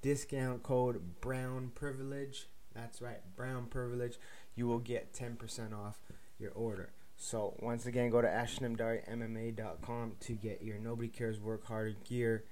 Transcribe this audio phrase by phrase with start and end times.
[0.03, 4.19] discount code brown privilege that's right brown privilege
[4.55, 5.99] you will get 10% off
[6.39, 6.91] your order.
[7.17, 12.45] So once again go to ashtonamdari.mma.com to get your nobody cares work harder gear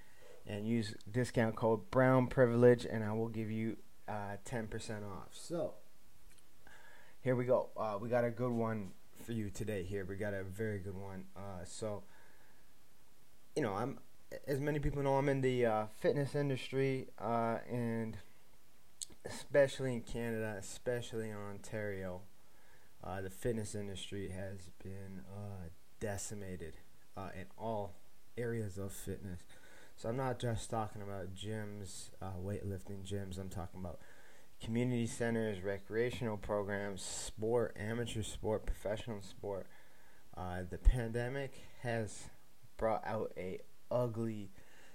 [0.46, 3.76] and use discount code Brown Privilege, and I will give you
[4.08, 4.70] uh, 10%
[5.04, 5.28] off.
[5.32, 5.74] So,
[7.22, 7.68] here we go.
[7.76, 8.90] Uh, we got a good one
[9.24, 9.84] for you today.
[9.84, 11.24] Here, we got a very good one.
[11.36, 12.02] Uh, so,
[13.54, 13.98] you know, I'm
[14.46, 18.16] as many people know, I'm in the uh, fitness industry, uh, and
[19.26, 22.22] especially in Canada, especially in Ontario,
[23.04, 25.22] uh, the fitness industry has been
[26.00, 26.76] decimated
[27.34, 27.94] in all
[28.38, 29.40] areas of fitness.
[30.02, 33.38] So I'm not just talking about gyms, uh, weightlifting gyms.
[33.38, 34.00] I'm talking about
[34.60, 39.68] community centers, recreational programs, sport, amateur sport, professional sport.
[40.36, 42.24] Uh, the pandemic has
[42.76, 43.60] brought out a
[43.92, 44.50] ugly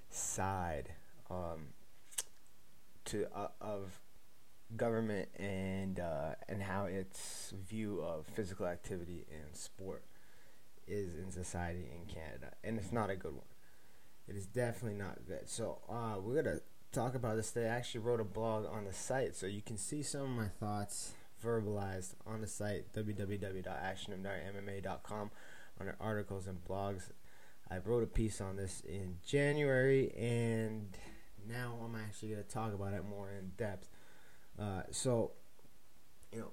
[0.09, 0.89] side
[1.30, 1.67] um,
[3.05, 4.02] to uh, of
[4.75, 10.03] government and uh, and how its view of physical activity and sport
[10.85, 13.56] is in society in Canada, and it's not a good one.
[14.28, 15.47] It is definitely not good.
[15.47, 16.59] So uh, we're gonna
[16.92, 17.70] talk about this today.
[17.70, 20.50] I actually wrote a blog on the site, so you can see some of my
[20.59, 21.13] thoughts
[21.44, 25.31] verbalized on the site www.ashtonamdari.mma.com
[25.79, 27.12] under articles and blogs.
[27.69, 30.97] I wrote a piece on this in January, and
[31.47, 33.88] now I'm actually gonna talk about it more in depth.
[34.59, 35.31] Uh, so,
[36.34, 36.52] you know,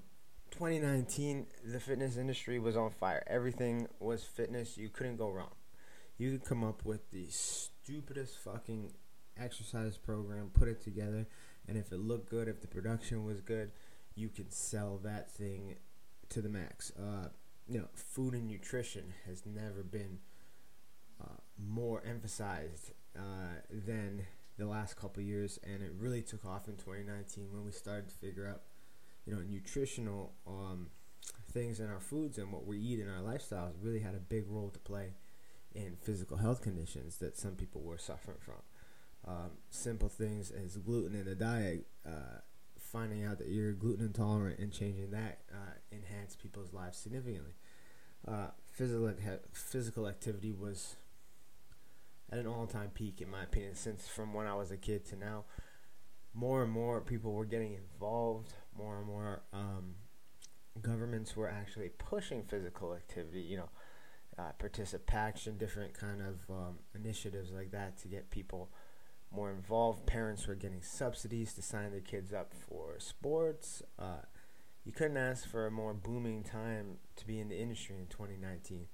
[0.53, 3.25] 2019, the fitness industry was on fire.
[3.27, 4.79] Everything was fitness.
[4.79, 5.51] You couldn't go wrong
[6.19, 8.93] you could come up with the stupidest fucking
[9.39, 11.27] exercise program, put it together,
[11.67, 13.73] and if it looked good, if the production was good,
[14.15, 15.77] you could sell that thing
[16.29, 16.93] to the max.
[16.97, 17.29] Uh,
[17.69, 20.19] you know, food and nutrition has never been
[21.21, 24.27] uh, more emphasized uh, than
[24.57, 28.15] the last couple years, and it really took off in 2019 when we started to
[28.15, 28.61] figure out,
[29.27, 30.89] you know, nutritional um,
[31.51, 34.45] things in our foods and what we eat in our lifestyles really had a big
[34.49, 35.13] role to play
[35.75, 38.63] in physical health conditions that some people were suffering from.
[39.27, 42.41] Um, simple things as gluten in the diet, uh,
[42.79, 47.55] finding out that you're gluten intolerant and changing that uh, enhanced people's lives significantly.
[48.27, 49.13] Uh, physical
[49.53, 50.97] physical activity was
[52.31, 55.05] at an all time peak in my opinion since from when I was a kid
[55.07, 55.45] to now.
[56.33, 58.55] More and more people were getting involved.
[58.77, 59.95] More and more um,
[60.83, 63.41] governments were actually pushing physical activity.
[63.41, 63.69] You know
[64.39, 68.71] uh, participation, different kind of um, initiatives like that to get people
[69.35, 70.07] more involved.
[70.07, 73.83] Parents were getting subsidies to sign their kids up for sports.
[73.99, 74.23] Uh,
[74.85, 78.87] you couldn't ask for a more booming time to be in the industry in 2019.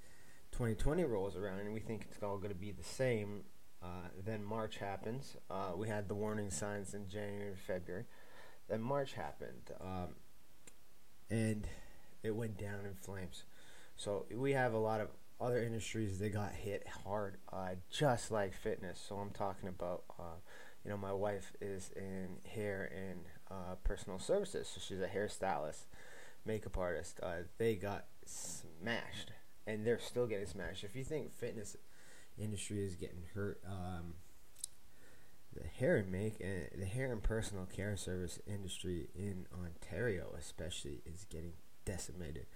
[0.53, 3.43] 2020 rolls around and we think it's all going to be the same.
[3.83, 5.37] Uh, then March happens.
[5.51, 8.05] Uh, we had the warning signs in January and February.
[8.69, 9.71] Then March happened.
[9.81, 10.15] Um,
[11.31, 11.67] and
[12.23, 13.45] it went down in flames.
[13.97, 15.09] So we have a lot of
[15.41, 19.05] other industries they got hit hard, uh, just like fitness.
[19.09, 20.39] So I'm talking about, uh,
[20.85, 25.87] you know, my wife is in hair and uh, personal services, so she's a hairstylist,
[26.45, 27.21] makeup artist.
[27.23, 29.33] Uh, they got smashed,
[29.67, 30.85] and they're still getting smashed.
[30.85, 31.77] If you think fitness
[32.39, 34.15] industry is getting hurt, um,
[35.55, 41.03] the hair and make and the hair and personal care service industry in Ontario, especially,
[41.05, 41.55] is getting
[41.85, 42.47] decimated.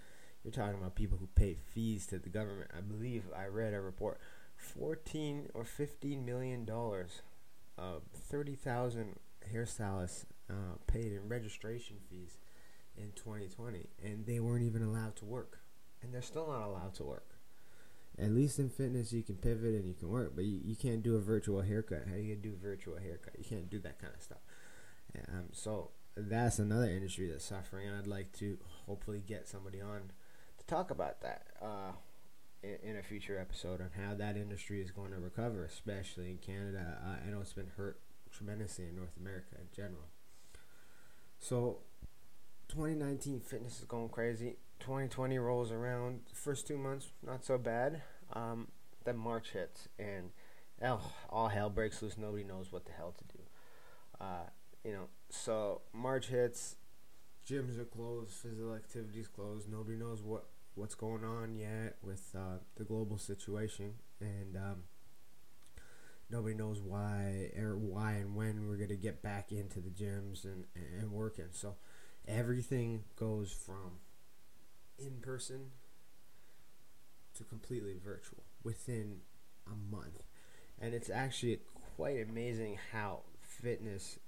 [0.44, 2.70] You're talking about people who pay fees to the government.
[2.76, 4.20] I believe I read a report,
[4.56, 7.22] fourteen or fifteen million dollars,
[7.78, 9.16] uh, thirty thousand
[9.52, 12.36] hairstylists uh, paid in registration fees
[12.96, 15.60] in 2020, and they weren't even allowed to work,
[16.02, 17.30] and they're still not allowed to work.
[18.18, 21.02] At least in fitness, you can pivot and you can work, but you, you can't
[21.02, 22.04] do a virtual haircut.
[22.08, 23.34] How you gonna do virtual haircut?
[23.38, 24.38] You can't do that kind of stuff.
[25.28, 30.12] Um, so that's another industry that's suffering, and I'd like to hopefully get somebody on
[30.66, 31.92] talk about that uh,
[32.62, 36.38] in, in, a future episode on how that industry is going to recover, especially in
[36.38, 36.98] Canada.
[37.04, 38.00] Uh, I know it's been hurt
[38.32, 40.08] tremendously in North America in general.
[41.38, 41.78] So,
[42.68, 44.56] 2019 fitness is going crazy.
[44.80, 46.20] 2020 rolls around.
[46.32, 48.02] First two months, not so bad.
[48.32, 48.68] Um,
[49.04, 50.30] then March hits, and
[50.82, 51.00] oh,
[51.30, 52.16] all hell breaks loose.
[52.16, 53.42] Nobody knows what the hell to do.
[54.20, 54.48] Uh,
[54.84, 56.76] you know, so March hits,
[57.48, 59.70] gyms are closed, physical activities closed.
[59.70, 64.82] Nobody knows what what's going on yet with uh, the global situation, and um,
[66.30, 70.64] nobody knows why or why and when we're gonna get back into the gyms and
[71.00, 71.48] and working.
[71.52, 71.76] So
[72.26, 73.98] everything goes from
[74.98, 75.70] in person
[77.36, 79.18] to completely virtual within
[79.66, 80.24] a month,
[80.80, 81.60] and it's actually
[81.96, 84.18] quite amazing how fitness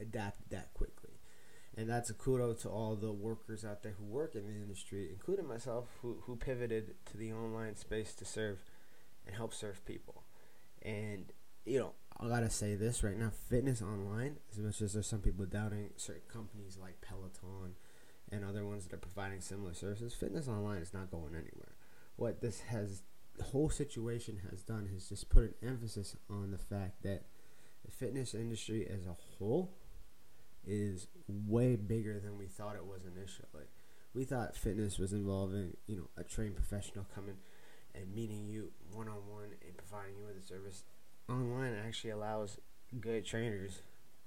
[0.00, 1.05] adapted that quickly.
[1.76, 5.08] And that's a kudo to all the workers out there who work in the industry,
[5.12, 8.60] including myself, who, who pivoted to the online space to serve
[9.26, 10.22] and help serve people.
[10.80, 11.32] And,
[11.66, 15.20] you know, I gotta say this right now fitness online, as much as there's some
[15.20, 17.74] people doubting certain companies like Peloton
[18.32, 21.76] and other ones that are providing similar services, fitness online is not going anywhere.
[22.16, 23.02] What this has,
[23.36, 27.24] the whole situation has done is just put an emphasis on the fact that
[27.84, 29.74] the fitness industry as a whole
[30.66, 33.66] is way bigger than we thought it was initially.
[34.14, 37.36] We thought fitness was involving, you know, a trained professional coming
[37.94, 40.84] and meeting you one on one and providing you with a service.
[41.28, 42.58] Online actually allows
[43.00, 43.82] good trainers,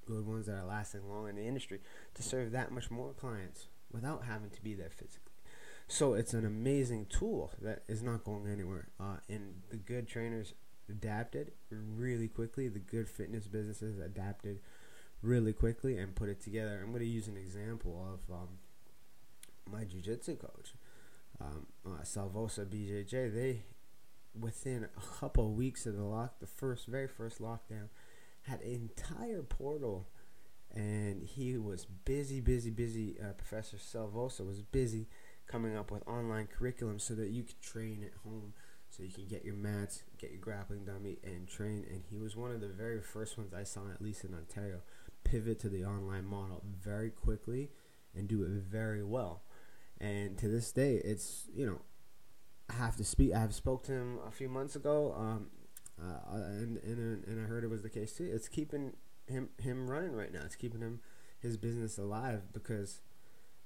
[0.05, 1.79] good ones that are lasting long in the industry,
[2.13, 5.33] to serve that much more clients without having to be there physically.
[5.87, 8.89] So it's an amazing tool that is not going anywhere.
[8.99, 10.53] Uh, and the good trainers
[10.87, 12.67] adapted really quickly.
[12.67, 14.59] The good fitness businesses adapted
[15.21, 16.79] really quickly and put it together.
[16.81, 18.47] I'm going to use an example of um,
[19.71, 20.73] my jiu-jitsu coach,
[21.41, 23.33] um, uh, Salvosa BJJ.
[23.33, 23.63] They,
[24.39, 27.89] within a couple of weeks of the lock, the first, very first lockdown,
[28.43, 30.07] had an entire portal,
[30.73, 33.17] and he was busy, busy, busy.
[33.21, 35.07] Uh, Professor Salvosa was busy
[35.47, 38.53] coming up with online curriculum so that you could train at home
[38.89, 41.85] so you can get your mats, get your grappling dummy, and train.
[41.89, 44.81] And he was one of the very first ones I saw, at least in Ontario,
[45.23, 47.69] pivot to the online model very quickly
[48.15, 49.43] and do it very well.
[49.99, 51.81] And to this day, it's you know,
[52.69, 53.33] I have to speak.
[53.33, 55.47] I have spoke to him a few months ago, um,
[56.01, 58.29] uh, and and and I heard it was the case too.
[58.31, 58.93] It's keeping
[59.27, 60.41] him him running right now.
[60.45, 61.01] It's keeping him
[61.39, 63.01] his business alive because,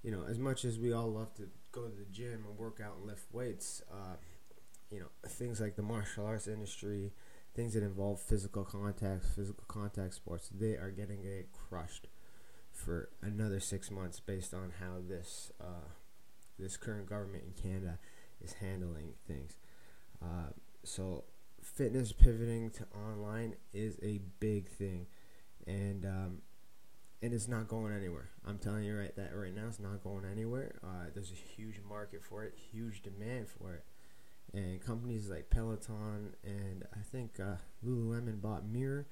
[0.03, 2.79] you know, as much as we all love to go to the gym and work
[2.83, 4.15] out and lift weights, uh,
[4.91, 7.11] you know, things like the martial arts industry
[7.55, 12.07] things that involve physical contact, physical contact sports, they are getting crushed
[12.71, 15.89] for another six months based on how this uh,
[16.57, 17.99] this current government in Canada
[18.41, 19.57] is handling things.
[20.21, 20.51] Uh,
[20.83, 21.23] so
[21.61, 25.05] fitness pivoting to online is a big thing,
[25.67, 26.41] and um,
[27.21, 28.29] and it's not going anywhere.
[28.45, 30.79] I'm telling you right that right now it's not going anywhere.
[30.83, 33.83] Uh, there's a huge market for it, huge demand for it
[34.53, 37.55] and companies like Peloton and I think uh,
[37.85, 39.07] Lululemon bought Mirror,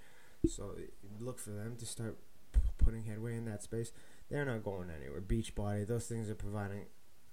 [0.48, 0.76] so
[1.20, 2.18] look for them to start
[2.54, 3.92] p- putting headway in that space.
[4.30, 5.22] They're not going anywhere.
[5.22, 6.86] Beachbody, those things are providing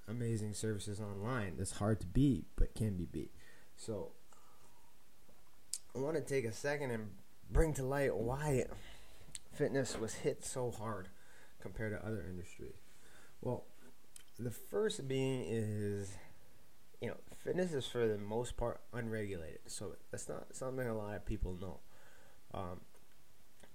[0.09, 1.55] amazing services online.
[1.59, 3.31] That's hard to beat, but can be beat.
[3.77, 4.13] So
[5.95, 7.11] I want to take a second and
[7.51, 8.65] bring to light why
[9.53, 11.09] fitness was hit so hard
[11.61, 12.77] compared to other industries.
[13.41, 13.65] Well,
[14.39, 16.13] the first being is
[17.01, 21.15] you know, fitness is for the most part unregulated, so that's not something a lot
[21.15, 21.79] of people know.
[22.53, 22.81] Um,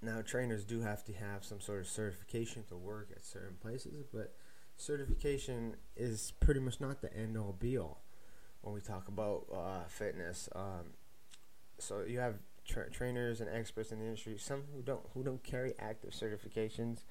[0.01, 4.05] now, trainers do have to have some sort of certification to work at certain places,
[4.13, 4.35] but
[4.75, 8.01] certification is pretty much not the end all be all
[8.61, 10.49] when we talk about uh, fitness.
[10.53, 10.93] Um,
[11.79, 12.35] so you have
[12.67, 17.03] tra- trainers and experts in the industry, some who don't who don't carry active certifications,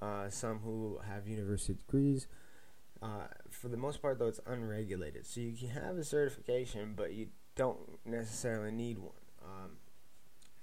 [0.00, 2.28] uh, some who have university degrees
[3.02, 5.26] uh, for the most part, though, it's unregulated.
[5.26, 9.12] So you can have a certification, but you don't necessarily need one.
[9.44, 9.70] Um,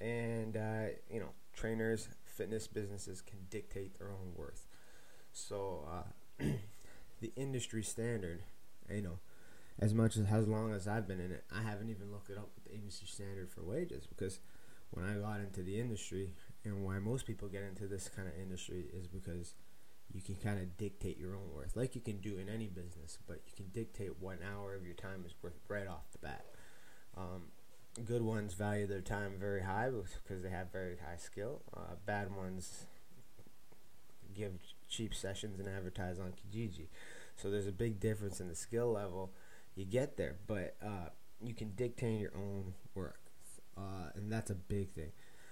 [0.06, 4.68] and, uh, you know, trainers, fitness businesses can dictate their own worth.
[5.32, 6.46] So uh,
[7.22, 8.44] the industry standard,
[8.90, 9.20] you know,
[9.80, 12.38] as much as as long as I've been in it, I haven't even looked it
[12.38, 14.40] up with the industry standard for wages because
[14.92, 18.34] when I got into the industry and why most people get into this kind of
[18.42, 19.54] industry is because
[20.14, 23.18] you can kind of dictate your own worth, like you can do in any business.
[23.28, 26.46] But you can dictate what hour of your time is worth right off the bat.
[27.18, 27.44] Um,
[28.04, 31.62] good ones value their time very high because they have very high skill.
[31.76, 32.86] Uh, bad ones
[34.34, 34.52] give
[34.90, 36.88] cheap sessions and advertise on Kijiji.
[37.36, 39.32] So there's a big difference in the skill level
[39.76, 41.10] you get there, but uh,
[41.42, 43.20] you can dictate your own work,
[43.78, 45.12] uh, and that's a big thing.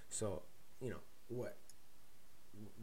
[0.09, 0.43] So
[0.81, 1.57] you know what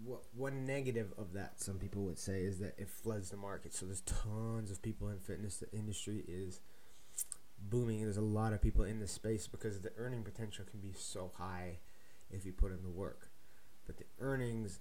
[0.04, 3.74] what one negative of that some people would say is that it floods the market.
[3.74, 5.58] So there's tons of people in fitness.
[5.58, 6.60] The industry is
[7.68, 8.02] booming.
[8.02, 11.30] There's a lot of people in this space because the earning potential can be so
[11.36, 11.78] high
[12.30, 13.30] if you put in the work.
[13.86, 14.80] But the earnings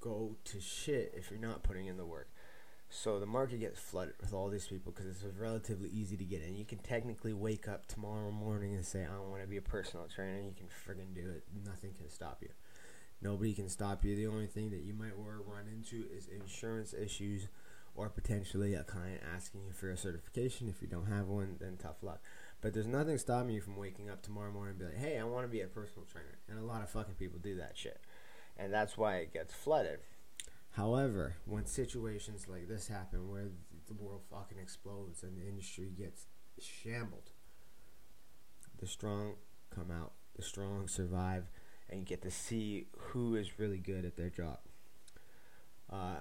[0.00, 2.28] go to shit if you're not putting in the work.
[2.94, 6.42] So the market gets flooded with all these people because it's relatively easy to get
[6.42, 6.56] in.
[6.56, 10.06] You can technically wake up tomorrow morning and say, I want to be a personal
[10.14, 10.40] trainer.
[10.40, 11.44] You can friggin' do it.
[11.64, 12.50] Nothing can stop you.
[13.22, 14.16] Nobody can stop you.
[14.16, 17.46] The only thing that you might run into is insurance issues
[17.94, 20.68] or potentially a client asking you for a certification.
[20.68, 22.20] If you don't have one, then tough luck.
[22.60, 25.24] But there's nothing stopping you from waking up tomorrow morning and be like, hey, I
[25.24, 26.38] want to be a personal trainer.
[26.48, 28.00] And a lot of fucking people do that shit.
[28.56, 30.00] And that's why it gets flooded.
[30.72, 33.48] However, when situations like this happen where
[33.86, 36.26] the world fucking explodes and the industry gets
[36.58, 37.30] shambled,
[38.78, 39.34] the strong
[39.70, 41.44] come out, the strong survive,
[41.92, 44.58] and you get to see who is really good at their job.
[45.92, 46.20] Uh,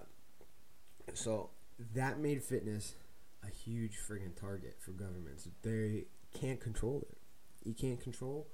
[1.14, 1.50] so
[1.96, 2.96] that made fitness
[3.44, 5.48] a huge friggin' target for governments.
[5.64, 6.06] They
[6.38, 7.18] can't control it.
[7.64, 8.48] You can't control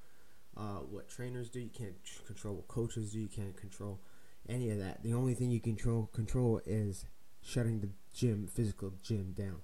[0.55, 1.59] uh, what trainers do.
[1.59, 1.95] You can't
[2.25, 3.19] control what coaches do.
[3.19, 3.99] You can't control
[4.47, 5.03] any of that.
[5.03, 7.05] The only thing you control control is
[7.41, 9.61] shutting the gym, physical gym, down,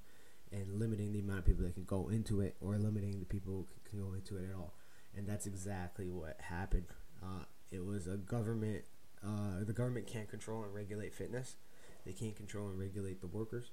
[0.51, 3.53] and limiting the amount of people that can go into it, or limiting the people
[3.53, 4.73] who can go into it at all.
[5.15, 6.85] And that's exactly what happened.
[7.23, 8.83] Uh, it was a government.
[9.25, 11.55] Uh, the government can't control and regulate fitness.
[12.05, 13.71] They can't control and regulate the workers.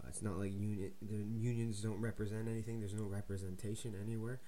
[0.00, 0.92] Uh, it's not like union.
[1.02, 2.80] The unions don't represent anything.
[2.80, 4.40] There's no representation anywhere.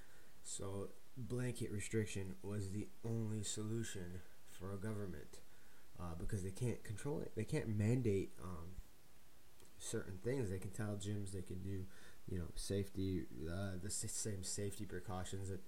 [0.45, 5.41] So blanket restriction was the only solution for a government
[5.99, 7.33] uh, because they can't control it.
[7.37, 8.77] They can't mandate um,
[9.79, 10.51] certain things.
[10.51, 11.85] They can tell gyms they can do,
[12.29, 15.61] you know, safety, uh, the same safety precautions that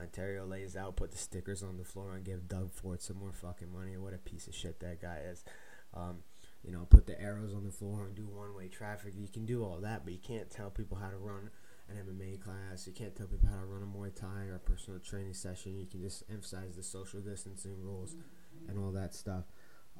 [0.00, 0.96] Ontario lays out.
[0.96, 3.96] Put the stickers on the floor and give Doug Ford some more fucking money.
[3.96, 5.44] What a piece of shit that guy is.
[5.94, 6.18] Um,
[6.64, 9.14] you know, put the arrows on the floor and do one way traffic.
[9.16, 11.50] You can do all that, but you can't tell people how to run
[11.88, 12.86] an MMA class.
[12.86, 15.78] You can't tell people how to run a Muay Thai or a personal training session.
[15.78, 18.14] You can just emphasize the social distancing rules
[18.68, 19.44] and all that stuff.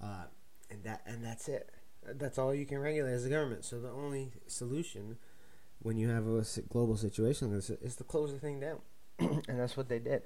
[0.03, 0.25] Uh,
[0.71, 1.71] and that and that's it.
[2.15, 3.65] That's all you can regulate as a government.
[3.65, 5.19] So the only solution
[5.83, 8.79] when you have a global situation is, is to close the thing down,
[9.19, 10.23] and that's what they did,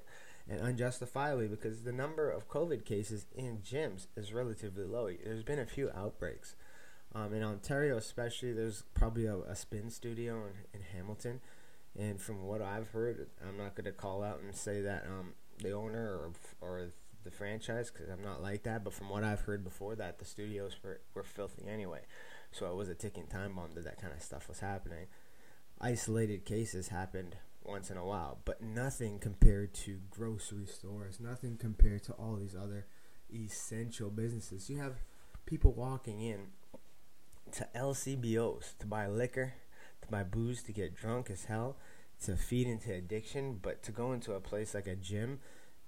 [0.49, 5.09] and unjustifiably because the number of COVID cases in gyms is relatively low.
[5.23, 6.55] There's been a few outbreaks.
[7.15, 11.39] Um, in Ontario, especially, there's probably a, a spin studio in, in, Hamilton,
[11.97, 15.33] and from what I've heard, I'm not going to call out and say that um,
[15.59, 16.87] the owner or, or
[17.23, 18.83] the franchise because I'm not like that.
[18.83, 22.01] But from what I've heard before that, the studios were, were filthy anyway.
[22.51, 25.07] So it was a ticking time bomb that that kind of stuff was happening.
[25.79, 27.35] Isolated cases happened
[27.67, 32.55] once in a while, but nothing compared to grocery stores, nothing compared to all these
[32.55, 32.85] other
[33.33, 34.69] essential businesses.
[34.69, 34.95] You have
[35.45, 36.47] people walking in
[37.51, 39.53] to LCBOs to buy liquor,
[40.01, 41.77] to buy booze, to get drunk as hell,
[42.23, 45.39] to feed into addiction, but to go into a place like a gym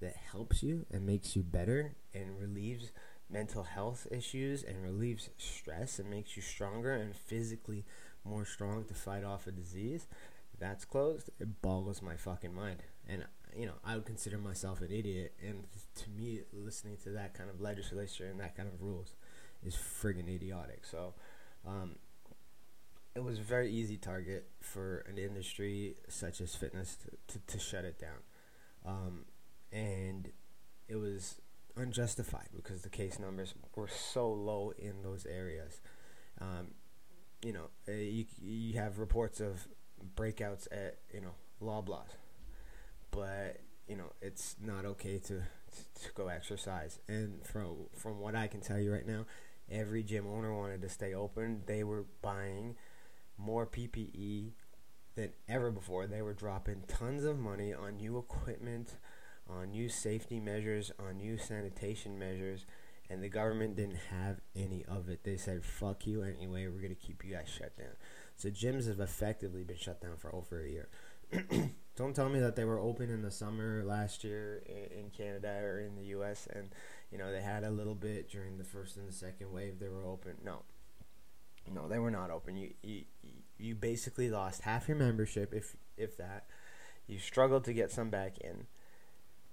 [0.01, 2.91] that helps you and makes you better and relieves
[3.29, 7.85] mental health issues and relieves stress and makes you stronger and physically
[8.23, 10.07] more strong to fight off a disease,
[10.59, 12.83] that's closed, it boggles my fucking mind.
[13.07, 13.25] And,
[13.55, 15.33] you know, I would consider myself an idiot.
[15.45, 15.63] And
[15.95, 19.15] to me, listening to that kind of legislature and that kind of rules
[19.63, 20.85] is friggin' idiotic.
[20.85, 21.13] So,
[21.67, 21.95] um,
[23.15, 27.59] it was a very easy target for an industry such as fitness to, to, to
[27.59, 28.19] shut it down.
[28.85, 29.25] Um,
[29.71, 30.29] and
[30.87, 31.41] it was
[31.75, 35.81] unjustified because the case numbers were so low in those areas.
[36.39, 36.69] Um,
[37.43, 39.67] you know, uh, you you have reports of
[40.15, 42.09] breakouts at you know Loblaws,
[43.11, 45.43] but you know it's not okay to
[46.01, 46.99] to go exercise.
[47.07, 49.25] And from from what I can tell you right now,
[49.69, 51.63] every gym owner wanted to stay open.
[51.65, 52.75] They were buying
[53.37, 54.51] more PPE
[55.15, 56.07] than ever before.
[56.07, 58.95] They were dropping tons of money on new equipment
[59.49, 62.65] on new safety measures, on new sanitation measures,
[63.09, 65.23] and the government didn't have any of it.
[65.23, 67.95] They said, fuck you anyway, we're going to keep you guys shut down.
[68.39, 70.89] So gyms have effectively been shut down for over a year.
[71.95, 75.81] Don't tell me that they were open in the summer last year in Canada or
[75.81, 76.69] in the US and
[77.11, 79.89] you know they had a little bit during the first and the second wave they
[79.89, 80.37] were open.
[80.43, 80.63] No.
[81.71, 82.55] No, they were not open.
[82.55, 83.03] You you
[83.57, 86.45] you basically lost half your membership if if that.
[87.05, 88.67] You struggled to get some back in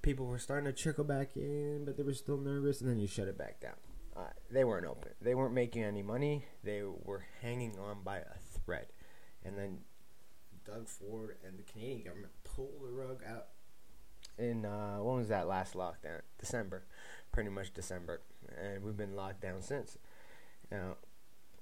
[0.06, 3.08] people were starting to trickle back in, but they were still nervous, and then you
[3.08, 3.74] shut it back down.
[4.16, 5.10] Uh, they weren't open.
[5.20, 6.44] They weren't making any money.
[6.62, 8.86] They were hanging on by a thread.
[9.44, 9.78] And then
[10.66, 13.46] Doug Ford and the Canadian government pulled the rug out
[14.38, 16.20] in uh, when was that last lockdown?
[16.38, 16.84] December,
[17.32, 18.20] pretty much December,
[18.60, 19.96] and we've been locked down since.
[20.70, 20.96] Now,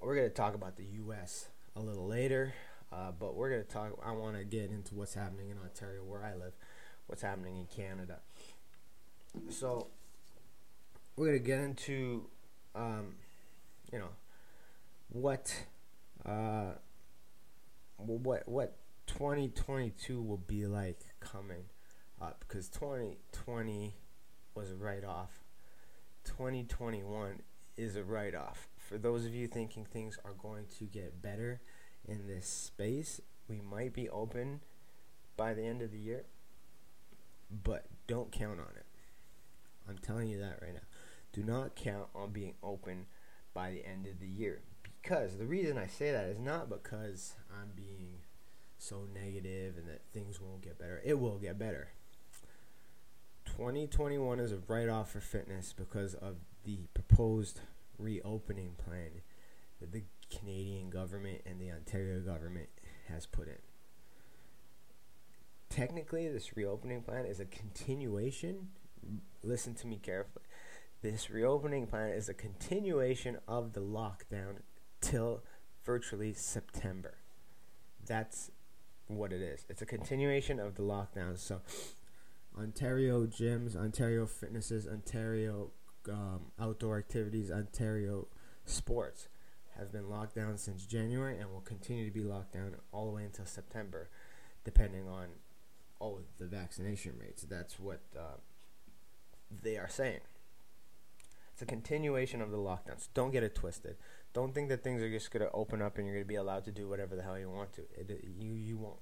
[0.00, 1.48] we're gonna talk about the U.S.
[1.76, 2.54] a little later,
[2.92, 3.98] uh, but we're gonna talk.
[4.04, 6.54] I want to get into what's happening in Ontario, where I live,
[7.06, 8.20] what's happening in Canada.
[9.50, 9.88] So,
[11.16, 12.26] we're gonna get into,
[12.74, 13.16] um,
[13.92, 14.10] you know,
[15.10, 15.54] what,
[16.26, 16.72] uh,
[17.96, 21.64] what what 2022 will be like coming
[22.20, 23.96] up because 2020
[24.54, 25.44] was a write off.
[26.24, 27.42] 2021
[27.76, 28.68] is a write off.
[28.78, 31.60] For those of you thinking things are going to get better
[32.06, 34.60] in this space, we might be open
[35.36, 36.24] by the end of the year,
[37.50, 38.86] but don't count on it.
[39.88, 40.80] I'm telling you that right now.
[41.32, 43.06] Do not count on being open
[43.52, 44.62] by the end of the year
[45.04, 48.20] because the reason I say that is not because I'm being
[48.78, 51.02] so negative and that things won't get better.
[51.04, 51.88] It will get better.
[53.44, 57.60] 2021 is a write off for fitness because of the proposed
[57.98, 59.20] reopening plan
[59.80, 62.70] that the Canadian government and the Ontario government
[63.08, 63.58] has put in.
[65.68, 68.68] Technically, this reopening plan is a continuation.
[69.42, 70.44] Listen to me carefully.
[71.02, 74.60] This reopening plan is a continuation of the lockdown
[75.04, 75.42] till
[75.84, 77.18] virtually September.
[78.06, 78.50] That's
[79.06, 79.66] what it is.
[79.68, 81.38] It's a continuation of the lockdown.
[81.38, 81.60] So,
[82.58, 85.70] Ontario gyms, Ontario fitnesses, Ontario
[86.10, 88.28] um, outdoor activities, Ontario
[88.64, 89.28] sports
[89.76, 93.12] have been locked down since January and will continue to be locked down all the
[93.12, 94.08] way until September,
[94.64, 95.26] depending on
[96.00, 97.42] oh the vaccination rates.
[97.42, 98.38] That's what uh,
[99.62, 100.20] they are saying.
[101.54, 103.06] It's a continuation of the lockdowns.
[103.14, 103.94] Don't get it twisted.
[104.32, 106.72] Don't think that things are just gonna open up and you're gonna be allowed to
[106.72, 107.82] do whatever the hell you want to.
[107.96, 108.98] It, you you won't.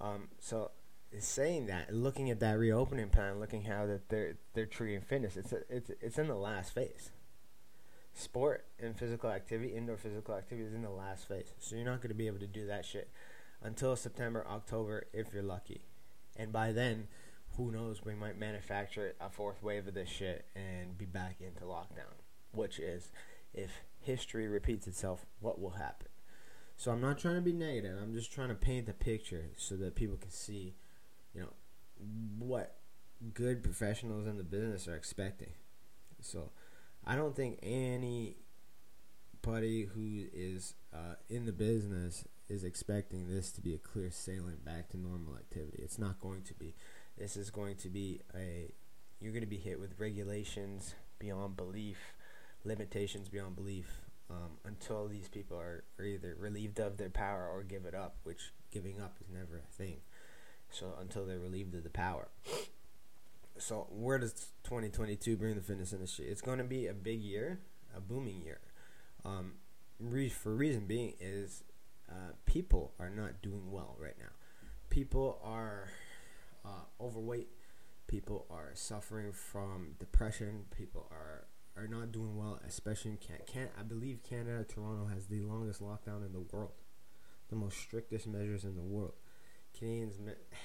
[0.00, 0.70] Um, so
[1.18, 5.52] saying that, looking at that reopening plan, looking how that they're they're treating fitness, it's
[5.52, 7.10] a, it's it's in the last phase.
[8.14, 11.52] Sport and physical activity, indoor physical activity, is in the last phase.
[11.58, 13.10] So you're not going to be able to do that shit
[13.62, 15.82] until September, October, if you're lucky.
[16.34, 17.08] And by then,
[17.58, 18.04] who knows?
[18.04, 22.14] We might manufacture a fourth wave of this shit and be back into lockdown,
[22.52, 23.10] which is
[23.52, 26.06] if history repeats itself, what will happen?
[26.76, 27.98] So I'm not trying to be negative.
[28.00, 30.76] I'm just trying to paint a picture so that people can see,
[31.34, 31.52] you know,
[32.38, 32.76] what
[33.34, 35.54] good professionals in the business are expecting.
[36.20, 36.52] So
[37.04, 38.36] I don't think anybody
[39.92, 44.90] who is uh, in the business is expecting this to be a clear sailing back
[44.90, 45.82] to normal activity.
[45.82, 46.74] It's not going to be.
[47.18, 48.72] This is going to be a
[49.20, 51.98] you're going to be hit with regulations beyond belief
[52.64, 54.00] limitations beyond belief
[54.30, 58.16] um, until these people are, are either relieved of their power or give it up,
[58.24, 59.98] which giving up is never a thing.
[60.70, 62.28] So until they're relieved of the power.
[63.56, 64.32] So where does
[64.64, 66.26] 2022 bring the fitness industry?
[66.26, 67.60] It's going to be a big year,
[67.96, 68.60] a booming year.
[69.24, 69.54] Um,
[69.98, 71.64] re- for reason being is
[72.10, 74.32] uh, people are not doing well right now.
[74.90, 75.88] People are
[76.64, 77.48] uh, overweight.
[78.06, 80.64] People are suffering from depression.
[80.76, 83.44] People are are not doing well, especially in Canada.
[83.46, 86.72] Can I believe Canada, Toronto has the longest lockdown in the world,
[87.50, 89.12] the most strictest measures in the world.
[89.78, 90.18] Canadians'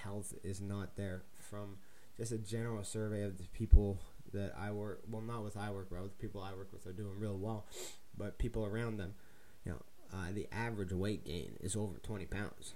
[0.04, 1.24] health is not there.
[1.38, 1.78] From
[2.18, 4.00] just a general survey of the people
[4.34, 6.94] that I work, well, not with I work with, the people I work with are
[6.94, 7.68] doing real well,
[8.18, 9.14] but people around them,
[9.66, 12.74] you know, uh, the average weight gain is over 20 pounds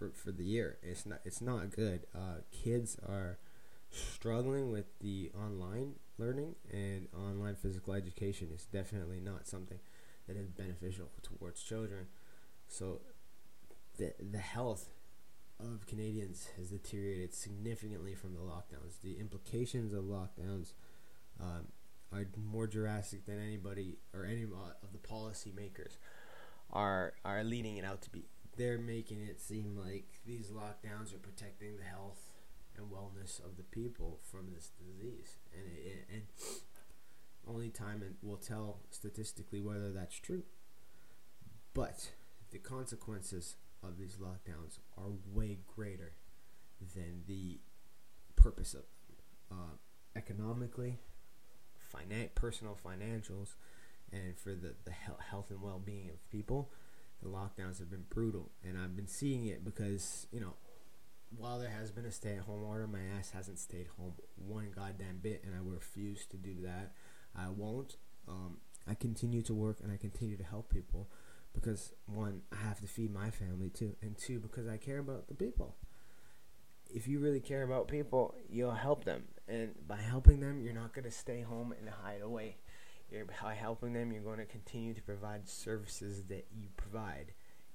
[0.00, 0.78] for for the year.
[0.82, 2.06] It's not it's not good.
[2.14, 3.38] Uh, kids are
[3.90, 9.78] struggling with the online learning and online physical education is definitely not something
[10.28, 12.06] that is beneficial towards children.
[12.68, 13.00] So
[13.98, 14.88] the the health
[15.58, 19.00] of Canadians has deteriorated significantly from the lockdowns.
[19.02, 20.72] The implications of lockdowns
[21.38, 21.66] um,
[22.12, 25.98] are more drastic than anybody or any of the policymakers
[26.72, 28.29] are are leading it out to be.
[28.56, 32.28] They're making it seem like these lockdowns are protecting the health
[32.76, 36.22] and wellness of the people from this disease, and it, it, and
[37.48, 40.42] only time will tell statistically whether that's true.
[41.74, 42.10] But
[42.50, 46.12] the consequences of these lockdowns are way greater
[46.94, 47.60] than the
[48.36, 48.82] purpose of.
[49.50, 49.76] Uh,
[50.16, 50.98] economically,
[51.92, 53.54] finan- personal financials,
[54.12, 56.70] and for the, the health and well being of people,
[57.22, 58.50] the lockdowns have been brutal.
[58.64, 60.54] And I've been seeing it because, you know,
[61.36, 64.70] while there has been a stay at home order, my ass hasn't stayed home one
[64.74, 66.92] goddamn bit, and I refuse to do that.
[67.36, 67.96] I won't.
[68.26, 71.08] Um, I continue to work and I continue to help people
[71.52, 75.28] because one, I have to feed my family too, and two, because I care about
[75.28, 75.76] the people.
[76.88, 79.24] If if you really care about people, you'll help them.
[79.48, 82.56] And by helping them, you're not going to stay home and hide away.
[83.10, 87.32] You're, by helping them, you're going to continue to provide services that you provide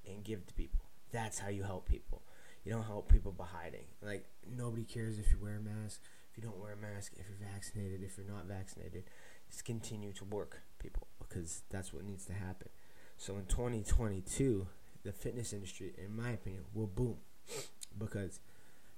[0.07, 0.85] and give to people.
[1.11, 2.21] That's how you help people.
[2.63, 3.85] You don't help people by hiding.
[4.01, 4.25] Like,
[4.57, 7.49] nobody cares if you wear a mask, if you don't wear a mask, if you're
[7.51, 9.03] vaccinated, if you're not vaccinated.
[9.49, 12.69] Just continue to work, people, because that's what needs to happen.
[13.17, 14.67] So in 2022,
[15.03, 17.17] the fitness industry, in my opinion, will boom
[17.97, 18.39] because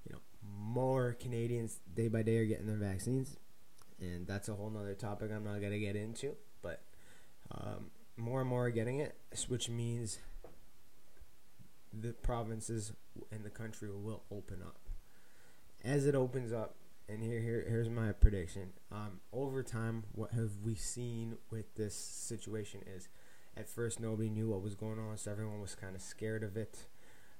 [0.07, 0.19] you know
[0.49, 3.37] more Canadians day by day are getting their vaccines,
[3.99, 6.35] and that's a whole nother topic I'm not gonna get into.
[6.61, 6.81] But
[7.51, 9.15] um, more and more are getting it,
[9.47, 10.19] which means
[11.93, 12.93] the provinces
[13.31, 14.77] and the country will open up.
[15.83, 16.75] As it opens up,
[17.09, 18.73] and here, here here's my prediction.
[18.91, 23.07] Um, over time, what have we seen with this situation is,
[23.55, 26.57] at first nobody knew what was going on, so everyone was kind of scared of
[26.57, 26.85] it,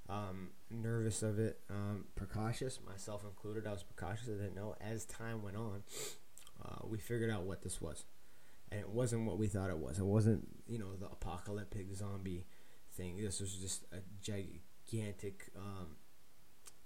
[0.10, 3.67] um, nervous of it, um, precautious, myself included.
[3.67, 4.30] I was precautious.
[4.30, 4.76] I didn't know.
[4.80, 5.84] As time went on,
[6.63, 8.06] uh, we figured out what this was,
[8.72, 10.00] and it wasn't what we thought it was.
[10.00, 12.46] It wasn't you know the apocalyptic zombie
[12.93, 13.17] thing.
[13.17, 15.50] This was just a gigantic.
[15.56, 15.98] Um,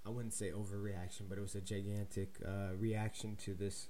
[0.06, 3.88] I wouldn't say overreaction, but it was a gigantic uh, reaction to this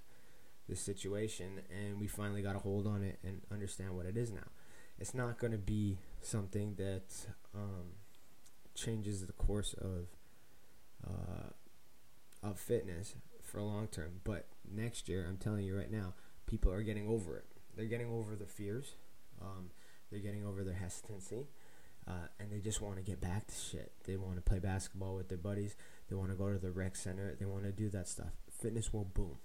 [0.68, 4.32] this situation, and we finally got a hold on it and understand what it is
[4.32, 4.48] now.
[5.00, 7.96] It's not going to be something that um,
[8.76, 10.08] changes the course of
[11.06, 11.50] uh,
[12.44, 13.16] of fitness
[13.52, 16.14] for a long term, but next year, I'm telling you right now,
[16.48, 17.46] people are getting over it.
[17.76, 18.94] They're getting over the fears.
[19.42, 19.72] Um,
[20.10, 21.48] they're getting over their hesitancy.
[22.08, 23.92] Uh, and they just want to get back to shit.
[24.06, 25.76] They want to play basketball with their buddies.
[26.10, 27.36] They want to go to the rec center.
[27.40, 28.32] They want to do that stuff.
[28.50, 29.38] Fitness will boom.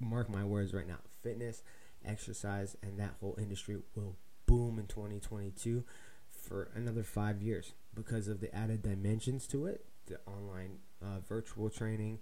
[0.00, 0.98] Mark my words right now.
[1.22, 1.62] Fitness,
[2.04, 5.84] exercise, and that whole industry will boom in 2022
[6.30, 11.70] for another five years because of the added dimensions to it the online uh, virtual
[11.70, 12.18] training,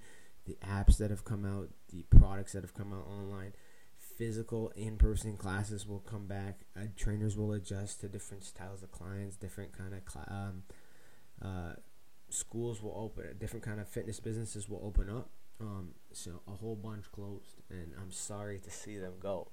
[0.51, 3.53] the apps that have come out, the products that have come out online
[4.17, 6.61] physical in-person classes will come back.
[6.77, 10.63] Uh, trainers will adjust to different styles of clients, different kind of cl- um,
[11.41, 11.73] uh,
[12.29, 15.31] schools will open, different kind of fitness businesses will open up.
[15.61, 19.53] Um, so a whole bunch closed, and I'm sorry to see them go.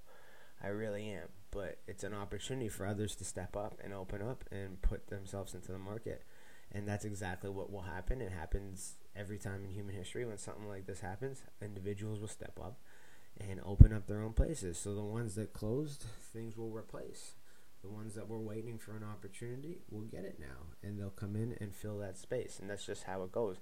[0.63, 4.43] I really am, but it's an opportunity for others to step up and open up
[4.51, 6.23] and put themselves into the market,
[6.77, 8.21] and that's exactly what will happen.
[8.21, 11.41] It happens every time in human history when something like this happens.
[11.59, 12.77] Individuals will step up
[13.39, 14.77] and open up their own places.
[14.77, 17.33] So the ones that closed, things will replace.
[17.81, 21.35] The ones that were waiting for an opportunity will get it now, and they'll come
[21.35, 22.59] in and fill that space.
[22.61, 23.57] And that's just how it goes.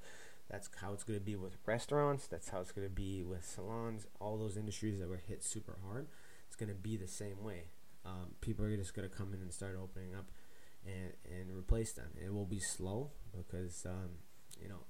[0.50, 2.28] That's how it's going to be with restaurants.
[2.28, 4.08] That's how it's going to be with salons.
[4.20, 6.08] All those industries that were hit super hard,
[6.48, 7.64] it's going to be the same way.
[8.06, 10.26] Um, people are just going to come in and start opening up
[10.86, 12.10] and, and replace them.
[12.24, 14.10] It will be slow because, um,
[14.62, 14.84] you know,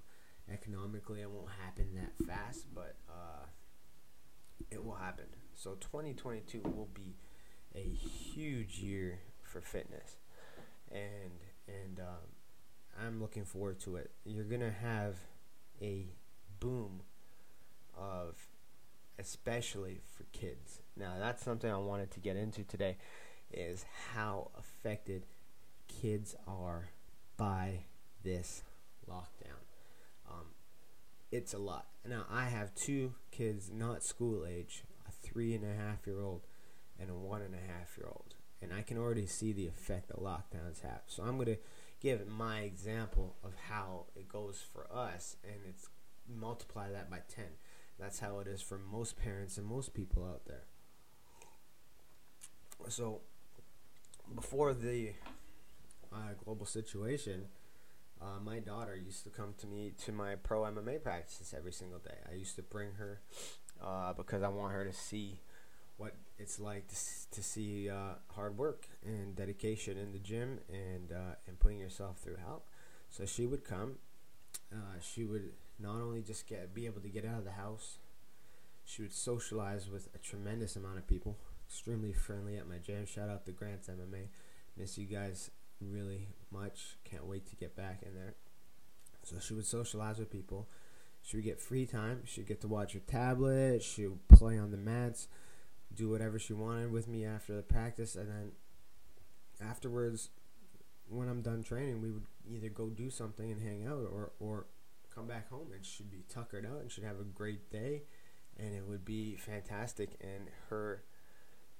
[0.51, 3.45] economically it won't happen that fast, but uh,
[4.71, 5.25] it will happen.
[5.53, 7.15] So 2022 will be
[7.73, 10.17] a huge year for fitness,
[10.91, 11.31] and
[11.67, 14.11] and um, I'm looking forward to it.
[14.25, 15.15] You're gonna have
[15.81, 16.07] a
[16.59, 17.01] boom
[17.97, 18.35] of,
[19.17, 20.81] especially for kids.
[20.97, 22.97] Now that's something I wanted to get into today,
[23.51, 25.23] is how affected
[25.87, 26.89] kids are
[27.37, 27.85] by
[28.23, 28.63] this
[29.09, 29.61] lockdown.
[30.29, 30.47] Um,
[31.31, 31.87] it's a lot.
[32.07, 36.41] Now I have two kids, not school age, a three and a half year old
[36.99, 40.07] and a one and a half year old, and I can already see the effect
[40.07, 41.01] that lockdowns have.
[41.07, 41.57] So I'm gonna
[41.99, 45.89] give my example of how it goes for us, and it's
[46.27, 47.57] multiply that by ten.
[47.99, 50.63] That's how it is for most parents and most people out there.
[52.89, 53.21] So
[54.33, 55.13] before the
[56.15, 57.45] uh, global situation
[58.21, 61.99] uh, my daughter used to come to me to my pro MMA practices every single
[61.99, 62.15] day.
[62.31, 63.19] I used to bring her
[63.83, 65.41] uh, because I want her to see
[65.97, 66.95] what it's like to,
[67.31, 72.19] to see uh, hard work and dedication in the gym and uh, and putting yourself
[72.19, 72.63] through hell.
[73.09, 73.95] So she would come.
[74.73, 77.97] Uh, she would not only just get be able to get out of the house,
[78.85, 81.37] she would socialize with a tremendous amount of people.
[81.67, 83.05] Extremely friendly at my gym.
[83.05, 84.27] Shout out to Grants MMA.
[84.77, 85.49] Miss you guys
[85.81, 86.97] really much.
[87.03, 88.35] Can't wait to get back in there.
[89.23, 90.67] So she would socialize with people.
[91.21, 92.21] She would get free time.
[92.25, 93.81] She'd get to watch her tablet.
[93.81, 95.27] She would play on the mats,
[95.93, 98.51] do whatever she wanted with me after the practice, and then
[99.59, 100.29] afterwards,
[101.09, 104.67] when I'm done training, we would either go do something and hang out, or or
[105.13, 108.03] come back home and she'd be tuckered out and she'd have a great day,
[108.57, 110.17] and it would be fantastic.
[110.21, 111.03] And her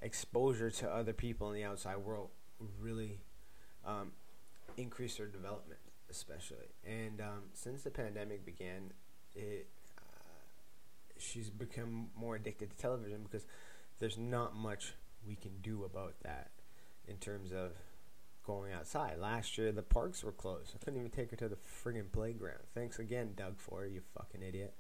[0.01, 2.29] exposure to other people in the outside world
[2.79, 3.19] really
[3.86, 4.12] um,
[4.78, 5.80] increase their development.
[6.10, 6.67] especially.
[6.86, 8.91] And um, since the pandemic began,
[9.36, 9.67] it
[9.98, 10.02] uh,
[11.17, 13.45] she's become more addicted to television because
[14.00, 14.93] there's not much
[15.28, 16.52] we can do about that
[17.08, 17.71] in terms of
[18.45, 19.17] going outside.
[19.19, 20.74] Last year, the parks were closed.
[20.76, 22.62] I couldn't even take her to the friggin' playground.
[22.74, 24.76] Thanks again, Doug Ford, you fucking idiot.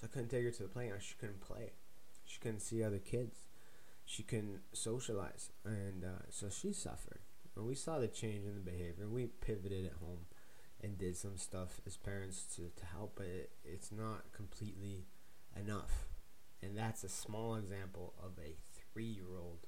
[0.00, 1.00] So I couldn't take her to the playground.
[1.02, 1.72] She couldn't play.
[2.26, 3.46] She couldn't see other kids.
[4.04, 5.50] She couldn't socialize.
[5.64, 7.20] And uh, so she suffered.
[7.56, 9.08] And we saw the change in the behavior.
[9.08, 10.26] We pivoted at home
[10.82, 15.06] and did some stuff as parents to, to help, but it, it's not completely
[15.58, 16.06] enough.
[16.62, 18.56] And that's a small example of a
[18.92, 19.66] three year old.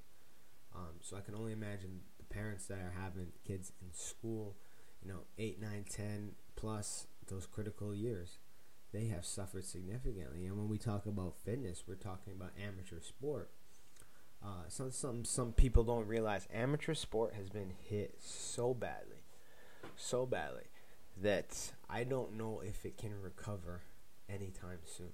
[0.74, 4.56] Um, so I can only imagine the parents that are having kids in school,
[5.02, 8.38] you know, 8, 9, 10 plus those critical years.
[8.92, 10.46] They have suffered significantly.
[10.46, 13.50] And when we talk about fitness, we're talking about amateur sport.
[14.44, 19.22] Uh, some some some people don't realize amateur sport has been hit so badly,
[19.96, 20.64] so badly
[21.20, 23.82] that I don't know if it can recover
[24.28, 25.12] anytime soon.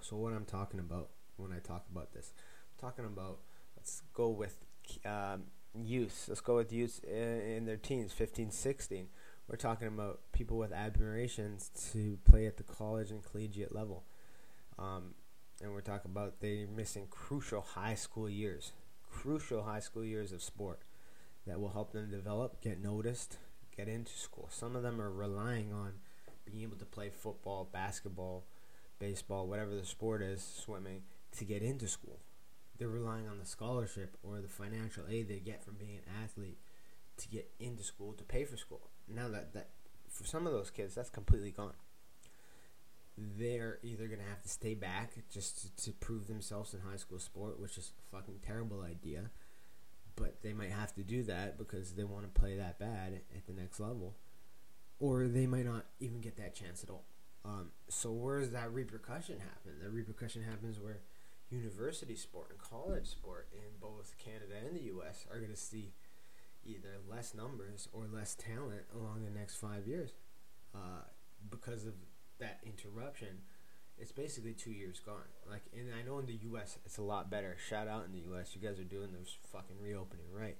[0.00, 3.38] So what I'm talking about when I talk about this, I'm talking about
[3.76, 4.64] let's go with
[5.04, 5.44] um,
[5.80, 6.26] youth.
[6.28, 9.06] Let's go with youth in, in their teens, 15, 16.
[9.48, 14.04] We're talking about people with admirations to play at the college and collegiate level.
[14.78, 15.14] Um,
[15.62, 18.72] and we're talking about they're missing crucial high school years,
[19.10, 20.80] crucial high school years of sport
[21.46, 23.38] that will help them develop, get noticed,
[23.76, 24.48] get into school.
[24.50, 25.92] Some of them are relying on
[26.44, 28.44] being able to play football, basketball,
[28.98, 31.02] baseball, whatever the sport is, swimming,
[31.38, 32.18] to get into school.
[32.78, 36.58] They're relying on the scholarship or the financial aid they get from being an athlete
[37.18, 38.90] to get into school to pay for school.
[39.08, 39.68] Now that that
[40.08, 41.74] for some of those kids that's completely gone.
[43.16, 47.18] They're either gonna have to stay back just to, to prove themselves in high school
[47.18, 49.30] sport, which is a fucking terrible idea
[50.16, 53.46] but they might have to do that because they want to play that bad at
[53.46, 54.14] the next level,
[54.98, 57.04] or they might not even get that chance at all.
[57.44, 59.72] Um, so where does that repercussion happen?
[59.82, 61.00] The repercussion happens where
[61.50, 65.26] university sport and college sport in both Canada and the U.S.
[65.30, 65.92] are going to see
[66.64, 70.12] either less numbers or less talent along the next five years
[70.74, 71.02] uh,
[71.50, 71.94] because of
[72.42, 73.38] that interruption
[73.98, 75.30] it's basically two years gone.
[75.48, 76.78] Like, and I know in the U.S.
[76.84, 77.56] it's a lot better.
[77.68, 78.50] Shout out in the U.S.
[78.54, 80.56] You guys are doing this fucking reopening right.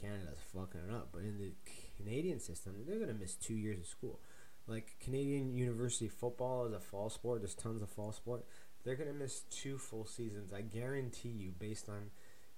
[0.00, 1.52] Canada's fucking it up, but in the
[1.96, 4.20] Canadian system, they're gonna miss two years of school.
[4.66, 7.40] Like Canadian university football is a fall sport.
[7.40, 8.44] There's tons of fall sport.
[8.84, 10.52] They're gonna miss two full seasons.
[10.52, 12.10] I guarantee you, based on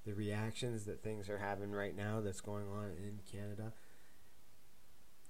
[0.05, 3.73] the reactions that things are having right now, that's going on in Canada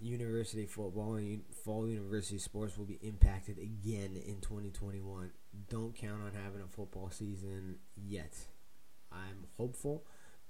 [0.01, 5.31] university football and fall university sports will be impacted again in 2021.
[5.69, 8.35] Don't count on having a football season yet.
[9.11, 10.05] I'm hopeful,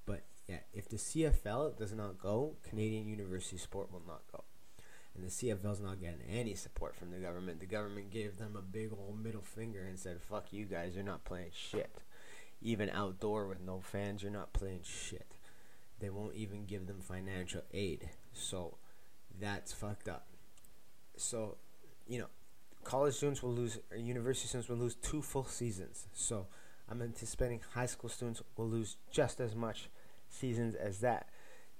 [0.05, 4.45] but yeah, if the CFL does not go, Canadian university sport will not go.
[5.15, 7.61] And the CFL is not getting any support from the government.
[7.61, 11.05] The government gave them a big old middle finger and said, fuck you guys, you're
[11.05, 12.03] not playing shit.
[12.61, 15.35] Even outdoor with no fans, you're not playing shit.
[16.01, 18.11] They won't even give them financial aid.
[18.33, 18.79] So,
[19.41, 20.27] that's fucked up.
[21.17, 21.57] So,
[22.07, 22.29] you know,
[22.85, 26.07] college students will lose, or university students will lose two full seasons.
[26.13, 26.47] So,
[26.91, 29.91] I'm anticipating high school students will lose just as much
[30.29, 31.29] seasons as that.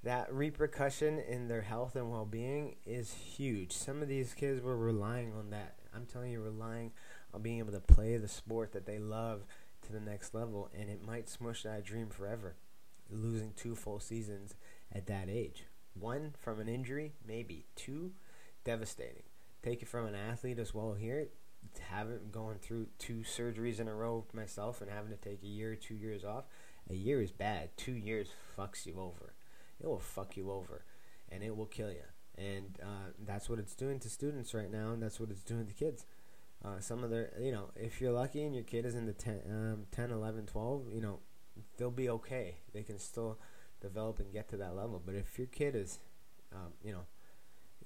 [0.05, 3.73] That repercussion in their health and well being is huge.
[3.73, 5.77] Some of these kids were relying on that.
[5.95, 6.93] I'm telling you, relying
[7.35, 9.45] on being able to play the sport that they love
[9.87, 12.55] to the next level, and it might smush that dream forever.
[13.11, 14.55] Losing two full seasons
[14.93, 15.65] at that age.
[16.01, 17.67] One from an injury, maybe.
[17.77, 18.13] Two,
[18.65, 19.25] devastating.
[19.63, 21.29] Take it from an athlete as well here.
[21.91, 25.75] Having going through two surgeries in a row myself and having to take a year,
[25.75, 26.45] two years off.
[26.91, 27.71] A year is bad.
[27.77, 29.35] Two years fucks you over.
[29.81, 30.85] It will fuck you over,
[31.31, 32.05] and it will kill you.
[32.37, 35.67] And uh, that's what it's doing to students right now, and that's what it's doing
[35.67, 36.07] to kids.
[36.65, 39.13] Uh, some of their, you know, if you're lucky and your kid is in the
[39.13, 41.21] 10, um, 10 11, 12, you know,
[41.77, 42.57] they'll be okay.
[42.73, 43.39] They can still
[43.81, 45.03] develop and get to that level.
[45.05, 45.99] But if your kid is,
[46.53, 47.07] um, you know,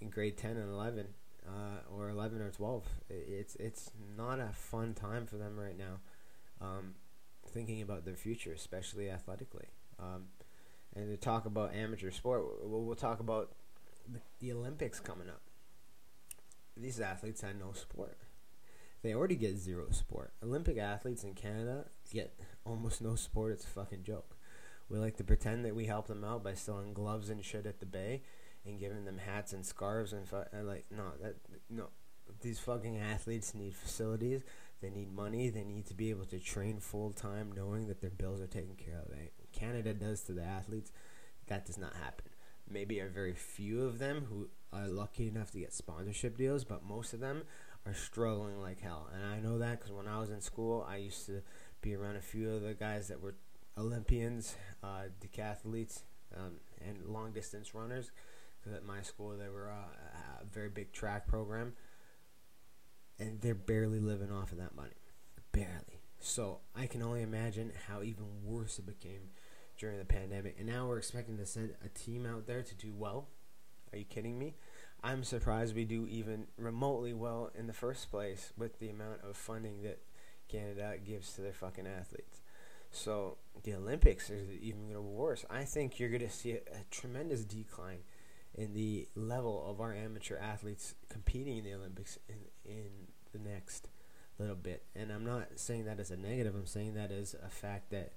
[0.01, 1.07] in grade 10 and 11,
[1.47, 6.01] uh, or 11 or 12, it's it's not a fun time for them right now.
[6.61, 6.95] Um,
[7.49, 9.67] thinking about their future, especially athletically.
[9.99, 10.27] Um,
[10.95, 13.53] and to talk about amateur sport, we'll, we'll talk about
[14.09, 15.43] the, the Olympics coming up.
[16.77, 18.19] These athletes had no sport.
[19.03, 20.33] They already get zero sport.
[20.43, 23.53] Olympic athletes in Canada get almost no sport.
[23.53, 24.32] It's a fucking joke.
[24.93, 27.81] We like to pretend that we help them out by selling gloves and shit at
[27.81, 28.23] the bay
[28.67, 31.37] and giving them hats and scarves and, fu- and like no that
[31.71, 31.87] no.
[32.41, 34.43] These fucking athletes need facilities.
[34.81, 35.49] They need money.
[35.49, 38.75] They need to be able to train full time knowing that their bills are taken
[38.75, 39.13] care of
[39.53, 40.93] canada does to the athletes.
[41.47, 42.27] That does not happen.
[42.69, 46.85] Maybe a very few of them who are lucky enough to get sponsorship deals, but
[46.85, 47.43] most of them
[47.87, 49.09] are struggling like hell.
[49.15, 51.43] And I know that because when I was in school, I used to
[51.81, 53.35] be around a few of the guys that were
[53.77, 56.03] Olympians, uh, decathletes,
[56.37, 56.57] um,
[56.87, 58.11] and long distance runners.
[58.61, 61.73] Because at my school, they were uh, a very big track program,
[63.19, 64.95] and they're barely living off of that money,
[65.51, 66.03] barely.
[66.21, 69.31] So I can only imagine how even worse it became
[69.77, 70.57] during the pandemic.
[70.59, 73.27] And now we're expecting to send a team out there to do well.
[73.93, 74.55] Are you kidding me?
[75.03, 79.37] I'm surprised we do even remotely well in the first place with the amount of
[79.37, 79.99] funding that
[80.49, 82.42] Canada gives to their fucking athletes.
[82.93, 85.45] So the Olympics is even going to be worse.
[85.51, 88.01] I think you're going to see a, a, tremendous decline
[88.55, 92.91] in the level of our amateur athletes competing in the Olympics in in
[93.33, 93.89] the next
[94.39, 94.85] little bit.
[94.95, 96.55] And I'm not saying that as a negative.
[96.55, 98.13] I'm saying that as a fact that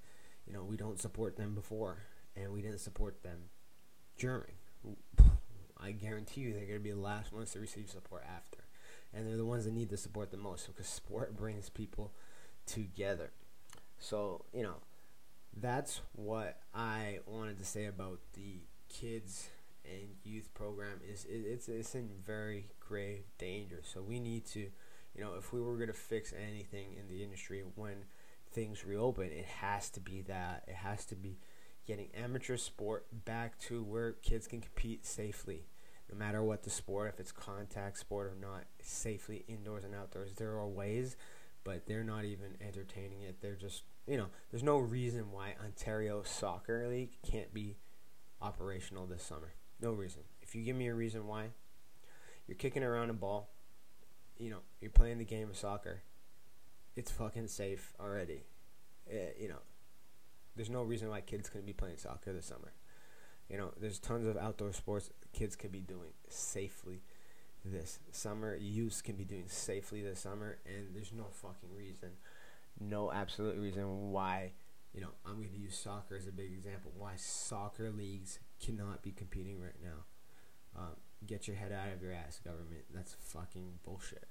[0.46, 2.02] you know we don't support them before
[2.36, 3.48] and we didn't support them
[4.18, 4.52] during.
[5.78, 8.58] I guarantee you they're going to be the last ones to receive support after.
[9.14, 12.12] And they're the ones that need the support the most because sport brings people
[12.66, 13.30] together.
[13.98, 14.76] So, you know,
[15.56, 19.48] that's what I wanted to say about the kids
[19.84, 23.80] and youth program is it, it's it's in very grave danger.
[23.82, 27.22] So we need to, you know, if we were going to fix anything in the
[27.22, 28.04] industry when
[28.52, 30.64] things reopen, it has to be that.
[30.66, 31.38] It has to be
[31.86, 35.66] getting amateur sport back to where kids can compete safely
[36.10, 40.34] no matter what the sport, if it's contact sport or not, safely indoors and outdoors.
[40.34, 41.16] There are ways,
[41.66, 43.42] but they're not even entertaining it.
[43.42, 47.76] They're just, you know, there's no reason why Ontario Soccer League can't be
[48.40, 49.52] operational this summer.
[49.80, 50.22] No reason.
[50.40, 51.48] If you give me a reason why,
[52.46, 53.50] you're kicking around a ball,
[54.38, 56.02] you know, you're playing the game of soccer,
[56.94, 58.44] it's fucking safe already.
[59.10, 59.58] Uh, you know,
[60.54, 62.74] there's no reason why kids couldn't be playing soccer this summer.
[63.50, 67.02] You know, there's tons of outdoor sports kids could be doing safely
[67.72, 68.56] this summer.
[68.56, 72.10] Youth can be doing safely this summer, and there's no fucking reason,
[72.80, 74.52] no absolute reason why.
[74.94, 76.90] You know, I'm going to use soccer as a big example.
[76.96, 80.04] Why soccer leagues cannot be competing right now.
[80.74, 82.84] Um, get your head out of your ass, government.
[82.94, 84.28] That's fucking bullshit.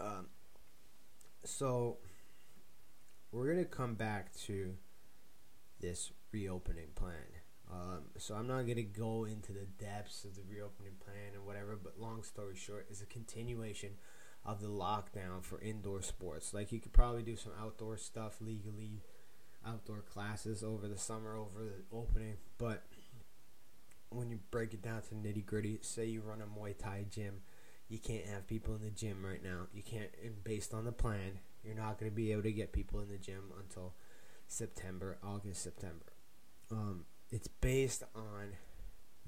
[0.00, 0.26] Um,
[1.44, 1.98] so
[3.32, 4.74] we're gonna come back to
[5.80, 7.14] this reopening plan.
[7.74, 11.44] Um, so I'm not going to go into the depths of the reopening plan and
[11.44, 13.90] whatever, but long story short, is a continuation
[14.44, 16.54] of the lockdown for indoor sports.
[16.54, 19.02] Like you could probably do some outdoor stuff legally,
[19.66, 22.84] outdoor classes over the summer, over the opening, but
[24.10, 27.40] when you break it down to nitty gritty, say you run a Muay Thai gym,
[27.88, 29.66] you can't have people in the gym right now.
[29.72, 30.10] You can't,
[30.44, 33.18] based on the plan, you're not going to be able to get people in the
[33.18, 33.94] gym until
[34.46, 36.12] September, August, September.
[36.70, 38.52] Um, it's based on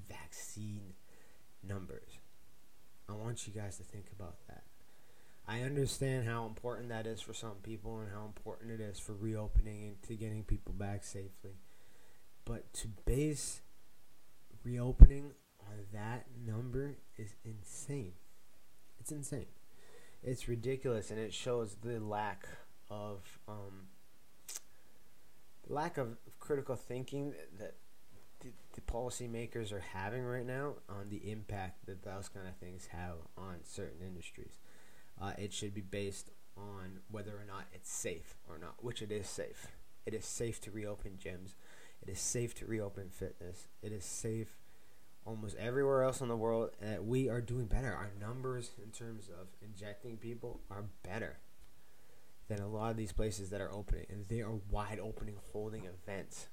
[0.08, 0.94] vaccine
[1.60, 2.20] numbers.
[3.08, 4.62] I want you guys to think about that.
[5.48, 9.12] I understand how important that is for some people and how important it is for
[9.12, 11.58] reopening and to getting people back safely.
[12.44, 13.62] But to base
[14.62, 15.32] reopening
[15.68, 18.12] on that number is insane.
[19.00, 19.46] It's insane.
[20.22, 22.46] It's ridiculous and it shows the lack
[22.88, 23.88] of um,
[25.66, 27.74] lack of critical thinking that
[28.46, 32.88] the, the policymakers are having right now on the impact that those kind of things
[32.92, 34.58] have on certain industries.
[35.20, 39.10] Uh, it should be based on whether or not it's safe or not, which it
[39.10, 39.68] is safe.
[40.04, 41.54] It is safe to reopen gyms.
[42.02, 43.68] It is safe to reopen fitness.
[43.82, 44.56] It is safe
[45.24, 46.70] almost everywhere else in the world.
[46.80, 47.92] Uh, we are doing better.
[47.92, 51.38] Our numbers in terms of injecting people are better
[52.48, 55.86] than a lot of these places that are opening, and they are wide opening holding
[55.86, 56.48] events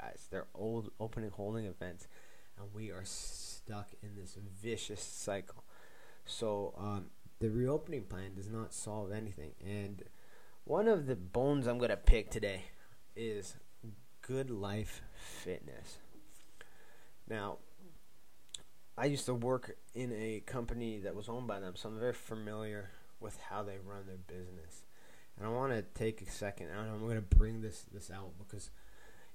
[0.00, 0.26] guys.
[0.30, 2.08] They're old opening holding events,
[2.58, 5.64] and we are stuck in this vicious cycle.
[6.24, 7.06] So um,
[7.38, 9.52] the reopening plan does not solve anything.
[9.64, 10.02] And
[10.64, 12.62] one of the bones I'm gonna pick today
[13.14, 13.56] is
[14.22, 15.98] good life fitness.
[17.28, 17.58] Now,
[18.98, 22.12] I used to work in a company that was owned by them, so I'm very
[22.12, 22.90] familiar
[23.20, 24.82] with how they run their business.
[25.36, 28.32] And I want to take a second, and I'm going to bring this this out
[28.38, 28.70] because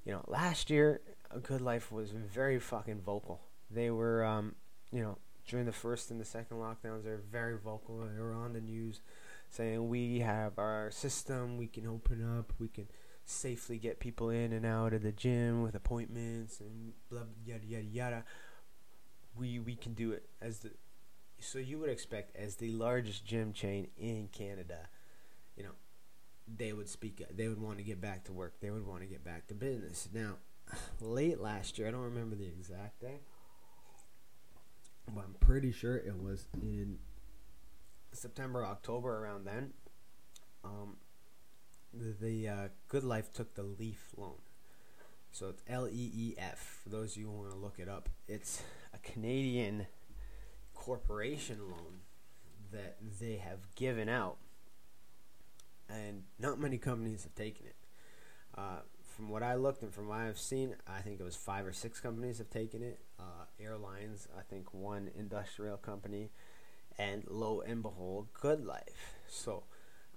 [0.06, 3.42] you know, last year, A Good Life was very fucking vocal.
[3.70, 4.56] They were, um,
[4.92, 8.00] you know, during the first and the second lockdowns, they were very vocal.
[8.00, 9.02] They were on the news
[9.50, 12.88] saying, We have our system, we can open up, we can
[13.26, 17.86] safely get people in and out of the gym with appointments and blah, yada, yada,
[17.86, 18.24] yada.
[19.38, 20.72] We, we can do it as the
[21.42, 24.90] so you would expect as the largest gym chain in Canada,
[25.58, 25.72] you know,
[26.48, 29.08] they would speak they would want to get back to work they would want to
[29.08, 30.36] get back to business now
[31.02, 31.88] late last year.
[31.88, 33.20] I don't remember the exact day,
[35.14, 36.98] but I'm pretty sure it was in
[38.12, 39.74] September, October, around then.
[40.64, 40.98] Um,
[41.94, 44.36] the, uh, Good Life took the Leaf loan.
[45.32, 46.82] So it's L E E F.
[46.84, 48.62] For those of you who want to look it up, it's
[48.94, 49.88] a Canadian
[50.74, 52.02] corporation loan
[52.72, 54.38] that they have given out,
[55.92, 57.76] and not many companies have taken it.
[58.58, 58.80] Uh,
[59.16, 61.74] from what I looked and from what I've seen, I think it was five or
[61.74, 63.00] six companies have taken it.
[63.20, 66.32] Uh, airlines, I think one industrial company,
[66.98, 69.16] and lo and behold, Good Life.
[69.30, 69.64] So,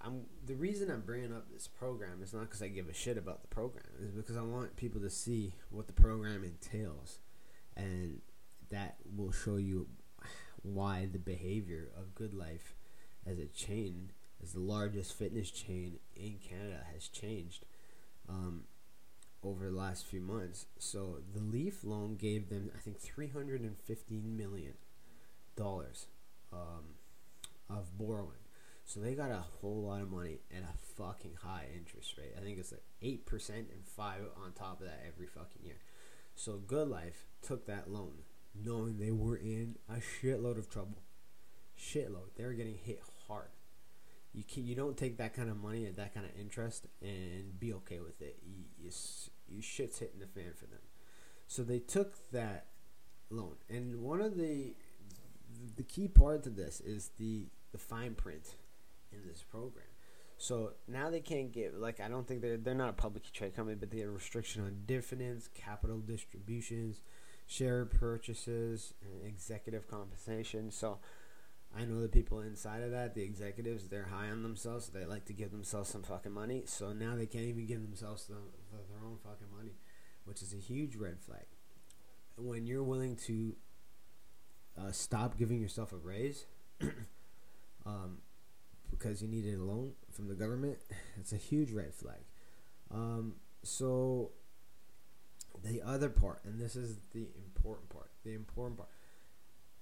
[0.01, 3.17] I'm the reason I'm bringing up this program is not because I give a shit
[3.17, 3.85] about the program.
[4.01, 7.19] Is because I want people to see what the program entails,
[7.77, 8.21] and
[8.71, 9.87] that will show you
[10.63, 12.75] why the behavior of Good Life,
[13.27, 14.11] as a chain,
[14.43, 17.65] as the largest fitness chain in Canada, has changed.
[18.29, 18.65] Um,
[19.45, 20.67] over the last few months.
[20.79, 24.73] So the Leaf loan gave them, I think, three hundred and fifteen million
[25.55, 26.07] dollars
[26.53, 26.97] um,
[27.69, 28.41] of borrowing.
[28.87, 32.33] So they got a whole lot of money at a fucking high interest rate.
[32.39, 35.79] I think it's like eight percent and five on top of that every fucking year.
[36.35, 38.23] So Good Life took that loan,
[38.55, 41.03] knowing they were in a shitload of trouble.
[41.79, 42.35] Shitload.
[42.37, 43.49] They were getting hit hard.
[44.35, 47.59] You can, you don't take that kind of money at that kind of interest and
[47.59, 48.39] be okay with it.
[48.45, 48.91] You, you,
[49.49, 50.81] you shit's hitting the fan for them.
[51.47, 52.67] So they took that
[53.31, 54.75] loan, and one of the
[55.77, 58.57] the key part to this is the the fine print
[59.13, 59.87] in this program.
[60.37, 63.57] So now they can't give like I don't think they're they're not a publicly traded
[63.57, 67.03] company, but they have restriction on dividends, capital distributions,
[67.47, 70.71] share purchases, and executive compensation.
[70.71, 70.99] So
[71.77, 74.89] I know the people inside of that, the executives, they're high on themselves.
[74.89, 76.63] They like to give themselves some fucking money.
[76.67, 79.73] So now they can't even give themselves the, the, their own fucking money,
[80.25, 81.47] which is a huge red flag.
[82.37, 83.57] When you're willing to
[84.79, 86.47] uh, stop giving yourself a raise
[87.87, 88.19] um,
[88.91, 90.79] because you needed a loan from the government,
[91.19, 92.23] it's a huge red flag.
[92.93, 94.31] Um, so
[95.65, 98.91] the other part, and this is the important part, the important part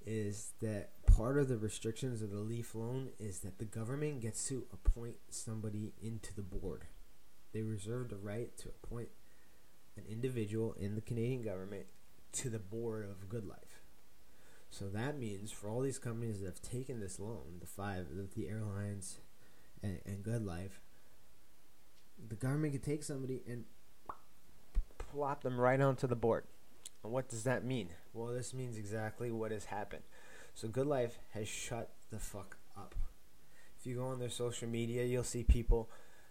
[0.07, 4.47] is that part of the restrictions of the Leaf loan is that the government gets
[4.49, 6.83] to appoint somebody into the board.
[7.53, 9.09] They reserve the right to appoint
[9.97, 11.87] an individual in the Canadian government
[12.33, 13.83] to the board of Good Life.
[14.71, 18.49] So that means for all these companies that have taken this loan, the five, the
[18.49, 19.19] airlines,
[19.83, 20.81] and, and Good Life,
[22.29, 23.65] the government could take somebody and
[24.97, 26.45] plop them right onto the board.
[27.05, 27.91] And what does that mean?
[28.13, 30.03] Well, this means exactly what has happened.
[30.55, 32.95] So Good Life has shut the fuck up.
[33.79, 35.91] If you go on their social media, you'll see people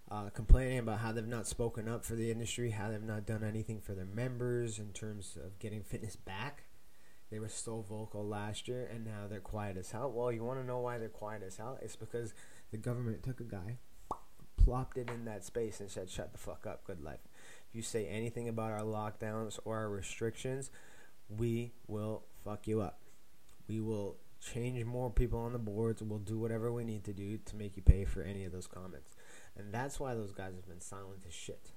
[0.10, 3.44] uh, complaining about how they've not spoken up for the industry, how they've not done
[3.44, 6.64] anything for their members in terms of getting fitness back.
[7.32, 10.12] They were so vocal last year, and now they're quiet as hell.
[10.12, 11.80] Well, you want to know why they're quiet as hell?
[11.82, 12.34] It's because
[12.72, 13.78] the government took a guy,
[14.58, 17.22] plopped it in that space, and said, "Shut the fuck up, Good Life."
[17.70, 20.72] If you say anything about our lockdowns or our restrictions,
[21.38, 23.00] we will fuck you up.
[23.68, 26.02] We will change more people on the boards.
[26.02, 28.68] We'll do whatever we need to do to make you pay for any of those
[28.68, 29.16] comments.
[29.58, 31.72] And that's why those guys have been silent as shit.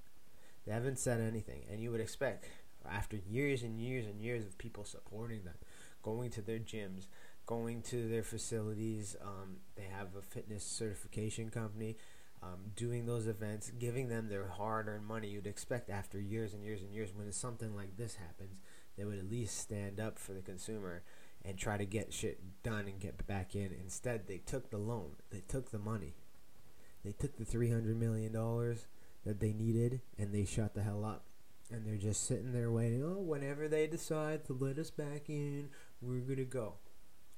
[0.67, 1.65] They haven't said anything.
[1.71, 2.47] And you would expect,
[2.91, 5.55] after years and years and years of people supporting them,
[6.03, 7.07] going to their gyms,
[7.47, 11.97] going to their facilities, um, they have a fitness certification company
[12.43, 15.29] um, doing those events, giving them their hard-earned money.
[15.29, 18.61] You'd expect after years and years and years, when something like this happens,
[18.97, 21.03] they would at least stand up for the consumer
[21.45, 23.71] and try to get shit done and get back in.
[23.83, 26.15] Instead, they took the loan, they took the money,
[27.05, 28.87] they took the three hundred million dollars
[29.25, 31.25] that they needed, and they shut the hell up.
[31.71, 33.03] And they're just sitting there waiting.
[33.03, 35.71] Oh, whenever they decide to let us back in,
[36.01, 36.75] we're gonna go.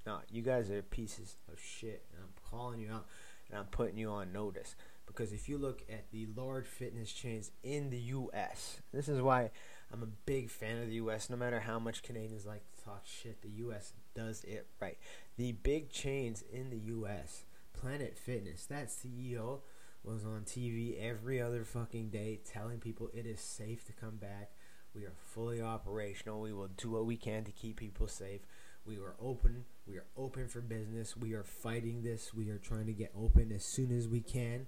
[0.04, 3.06] No, you guys are pieces of shit, and I'm calling you out,
[3.48, 4.74] and I'm putting you on notice.
[5.06, 9.50] Because if you look at the large fitness chains in the U.S., this is why
[9.96, 11.30] I'm a big fan of the U.S.
[11.30, 13.94] No matter how much Canadians like to talk shit, the U.S.
[14.14, 14.98] does it right.
[15.38, 19.60] The big chains in the U.S., Planet Fitness, that CEO
[20.04, 24.50] was on TV every other fucking day telling people it is safe to come back.
[24.94, 26.40] We are fully operational.
[26.40, 28.42] We will do what we can to keep people safe.
[28.84, 29.64] We are open.
[29.86, 31.16] We are open for business.
[31.16, 32.34] We are fighting this.
[32.34, 34.66] We are trying to get open as soon as we can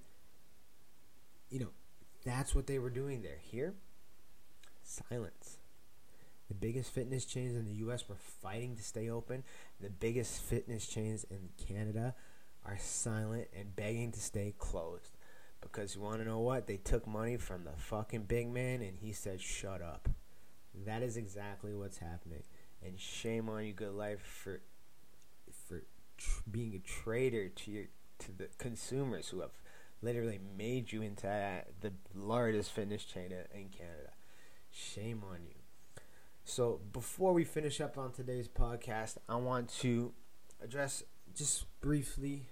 [1.51, 1.70] you know,
[2.24, 3.39] that's what they were doing there.
[3.41, 3.74] Here,
[4.89, 5.59] silence.
[6.49, 9.45] The biggest fitness chains in the US were fighting to stay open.
[9.80, 12.14] The biggest fitness chains in Canada
[12.64, 15.16] are silent and begging to stay closed.
[15.61, 16.66] Because you want to know what?
[16.66, 20.09] They took money from the fucking big man and he said, shut up.
[20.86, 22.43] That is exactly what's happening.
[22.84, 24.61] And shame on you, good life, for
[25.66, 25.82] for
[26.16, 27.84] tr- being a traitor to your
[28.20, 29.51] to the consumers who have
[30.03, 34.12] literally made you into uh, the largest fitness chain in Canada.
[34.79, 35.55] Shame on you.
[36.45, 40.12] So before we finish up on today's podcast, I want to
[40.62, 41.03] address
[41.35, 42.47] just briefly,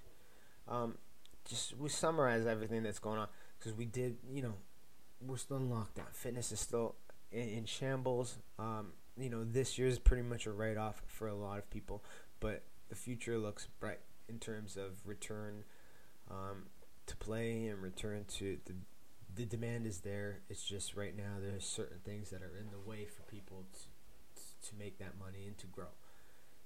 [0.66, 0.98] um,
[1.48, 4.54] just we summarize everything that's going on because we did, you know,
[5.24, 6.12] we're still in lockdown.
[6.12, 6.96] Fitness is still
[7.30, 8.38] in, in shambles.
[8.58, 11.70] Um, you know, this year is pretty much a write off for a lot of
[11.70, 12.02] people,
[12.40, 15.62] but the future looks bright in terms of return
[16.28, 16.64] um,
[17.06, 18.74] to play and return to the
[19.36, 20.40] the demand is there.
[20.48, 23.78] It's just right now there's certain things that are in the way for people to
[24.68, 25.94] to make that money and to grow.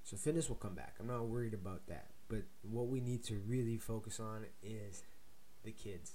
[0.02, 0.94] So fitness will come back.
[0.98, 2.08] I'm not worried about that.
[2.28, 5.02] But what we need to really focus on is
[5.62, 6.14] the kids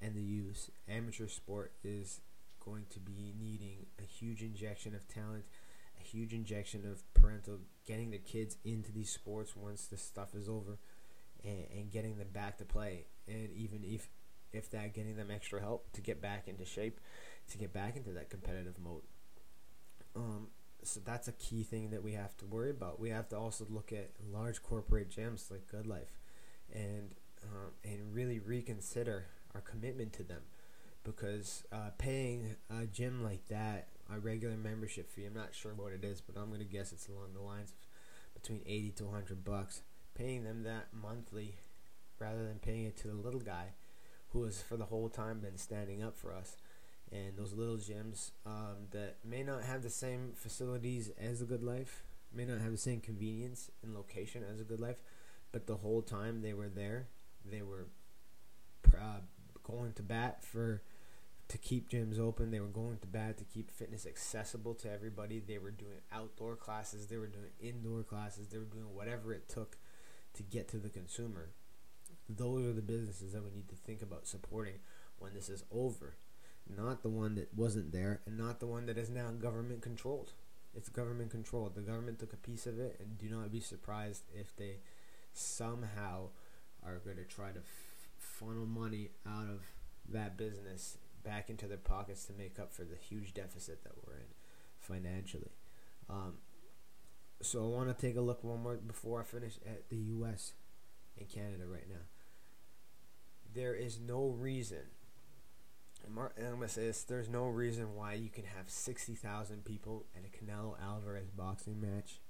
[0.00, 0.70] and the youth.
[0.88, 2.20] Amateur sport is
[2.64, 5.44] going to be needing a huge injection of talent,
[6.00, 10.48] a huge injection of parental getting the kids into these sports once this stuff is
[10.48, 10.78] over
[11.44, 13.06] and, and getting them back to play.
[13.28, 14.08] And even if
[14.52, 17.00] if that getting them extra help to get back into shape,
[17.50, 19.02] to get back into that competitive mode.
[20.14, 20.48] Um,
[20.82, 23.00] so that's a key thing that we have to worry about.
[23.00, 26.18] We have to also look at large corporate gyms like Good Life,
[26.72, 30.42] and uh, and really reconsider our commitment to them,
[31.04, 35.92] because uh, paying a gym like that a regular membership fee, I'm not sure what
[35.92, 39.44] it is, but I'm gonna guess it's along the lines of between eighty to hundred
[39.44, 39.82] bucks.
[40.14, 41.56] Paying them that monthly,
[42.18, 43.68] rather than paying it to the little guy,
[44.32, 46.56] who has for the whole time been standing up for us
[47.12, 51.62] and those little gyms um, that may not have the same facilities as a good
[51.62, 52.02] life,
[52.34, 54.96] may not have the same convenience and location as a good life,
[55.52, 57.08] but the whole time they were there,
[57.44, 57.86] they were
[58.94, 59.20] uh,
[59.62, 60.82] going to bat for
[61.48, 62.50] to keep gyms open.
[62.50, 65.38] They were going to bat to keep fitness accessible to everybody.
[65.38, 69.50] They were doing outdoor classes, they were doing indoor classes, they were doing whatever it
[69.50, 69.76] took
[70.34, 71.50] to get to the consumer.
[72.28, 74.74] Those are the businesses that we need to think about supporting
[75.18, 76.14] when this is over
[76.68, 80.32] not the one that wasn't there, and not the one that is now government controlled.
[80.74, 81.74] It's government controlled.
[81.74, 84.78] The government took a piece of it, and do not be surprised if they
[85.32, 86.28] somehow
[86.84, 89.62] are going to try to f- funnel money out of
[90.08, 94.14] that business back into their pockets to make up for the huge deficit that we're
[94.14, 94.26] in
[94.78, 95.52] financially.
[96.10, 96.38] Um,
[97.40, 100.52] so I want to take a look one more before I finish at the U.S.
[101.18, 102.04] and Canada right now.
[103.54, 104.86] There is no reason
[106.04, 109.14] and, Mar- and I'm gonna say this: there's no reason why you can have sixty
[109.14, 112.20] thousand people at a Canelo Alvarez boxing match,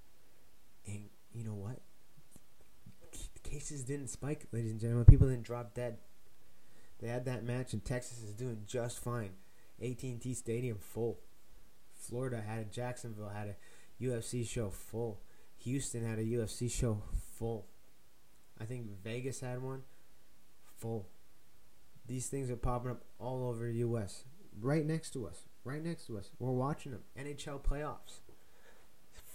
[0.87, 1.80] and you know what?
[3.43, 5.05] Cases didn't spike, ladies and gentlemen.
[5.05, 5.99] People didn't drop dead.
[7.01, 9.30] They had that match, and Texas is doing just fine.
[9.83, 11.18] AT&T Stadium full.
[11.99, 15.20] Florida had a Jacksonville had a UFC show full.
[15.59, 17.03] Houston had a UFC show
[17.37, 17.66] full.
[18.63, 19.83] I think Vegas had one
[20.79, 21.09] full.
[22.07, 24.23] These things are popping up all over the U.S.
[24.61, 25.43] Right next to us.
[25.65, 26.31] Right next to us.
[26.39, 27.03] We're watching them.
[27.19, 28.21] NHL playoffs.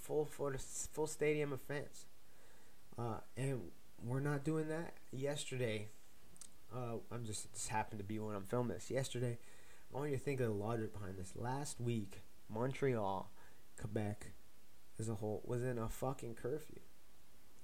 [0.04, 2.06] Full the full stadium of fans.
[2.98, 3.64] Uh, and
[4.02, 4.94] we're not doing that.
[5.12, 5.90] Yesterday,
[6.74, 8.90] uh, I'm just this happened to be when I'm filming this.
[8.90, 9.40] Yesterday,
[9.94, 11.34] I want you to think of the logic behind this.
[11.36, 13.30] Last week, Montreal,
[13.78, 14.28] Quebec,
[14.98, 16.80] as a whole, was in a fucking curfew.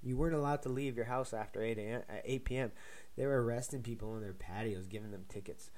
[0.04, 2.02] You weren't allowed to leave your house after 8 a.m.
[2.10, 2.72] At 8 p.m.
[3.16, 5.70] They were arresting people on their patios, giving them tickets,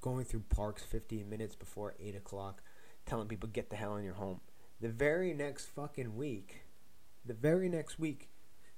[0.00, 2.62] going through parks 15 minutes before 8 o'clock,
[3.06, 4.40] telling people get the hell in your home.
[4.80, 6.62] The very next fucking week,
[7.24, 8.30] the very next week,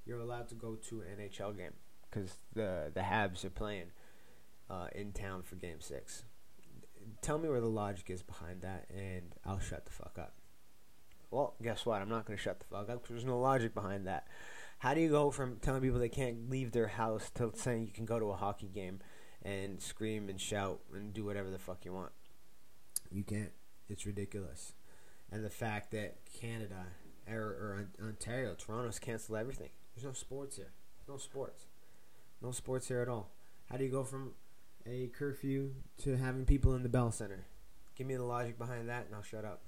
[0.04, 1.74] you're allowed to go to an NHL game
[2.10, 3.92] because the the Habs are playing
[4.68, 6.24] uh, in town for Game Six.
[7.20, 10.34] Tell me where the logic is behind that, and I'll shut the fuck up.
[11.32, 12.02] Well, guess what?
[12.02, 14.28] I'm not going to shut the fuck up because there's no logic behind that.
[14.78, 17.92] How do you go from telling people they can't leave their house to saying you
[17.92, 19.00] can go to a hockey game
[19.42, 22.12] and scream and shout and do whatever the fuck you want?
[23.10, 23.52] You can't.
[23.88, 24.74] It's ridiculous.
[25.30, 26.84] And the fact that Canada
[27.30, 29.70] er, or, or Ontario, Toronto's canceled everything.
[29.94, 30.72] There's no sports here.
[31.08, 31.64] No sports.
[32.42, 33.30] No sports here at all.
[33.70, 34.32] How do you go from
[34.84, 35.70] a curfew
[36.02, 37.46] to having people in the Bell Center?
[37.96, 39.62] Give me the logic behind that, and I'll shut up.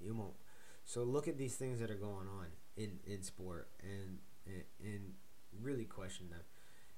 [0.00, 0.34] You won't.
[0.84, 5.14] So look at these things that are going on in in sport, and and, and
[5.60, 6.40] really question them.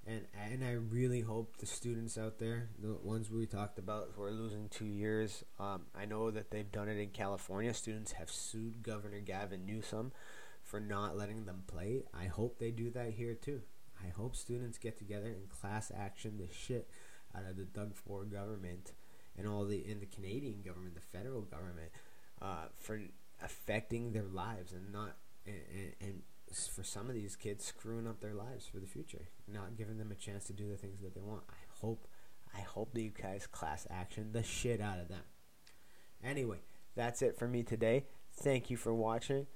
[0.07, 4.23] And and I really hope the students out there, the ones we talked about who
[4.23, 7.73] are losing two years, um, I know that they've done it in California.
[7.73, 10.13] Students have sued Governor Gavin Newsom
[10.63, 12.05] for not letting them play.
[12.13, 13.63] I hope they do that here too.
[14.03, 16.91] I hope students get together and class action the shit
[17.35, 18.93] out of the Doug Ford government
[19.37, 21.91] and all the in the Canadian government, the federal government,
[22.43, 23.01] uh, for
[23.45, 25.17] affecting their lives and not
[25.47, 26.23] and, and,
[26.73, 30.13] for some of these kids screwing up their lives for the future, not giving them
[30.13, 31.43] a chance to do the things that they want.
[31.51, 32.07] I hope,
[32.57, 35.23] I hope that you guys class action the shit out of them.
[36.23, 36.59] Anyway,
[36.95, 38.05] that's it for me today.
[38.37, 39.49] Thank you for watching.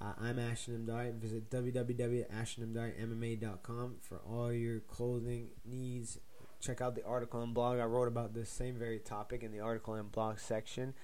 [0.00, 1.12] Uh, I'm Ashton Amdari.
[1.14, 6.18] Visit www.ashtonamdarimma.com for all your clothing needs.
[6.60, 7.80] Check out the article and blog.
[7.80, 10.94] I wrote about this same very topic in the article and blog section.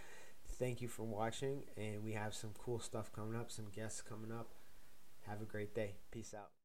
[0.61, 4.31] Thank you for watching, and we have some cool stuff coming up, some guests coming
[4.31, 4.53] up.
[5.23, 5.95] Have a great day.
[6.11, 6.60] Peace out.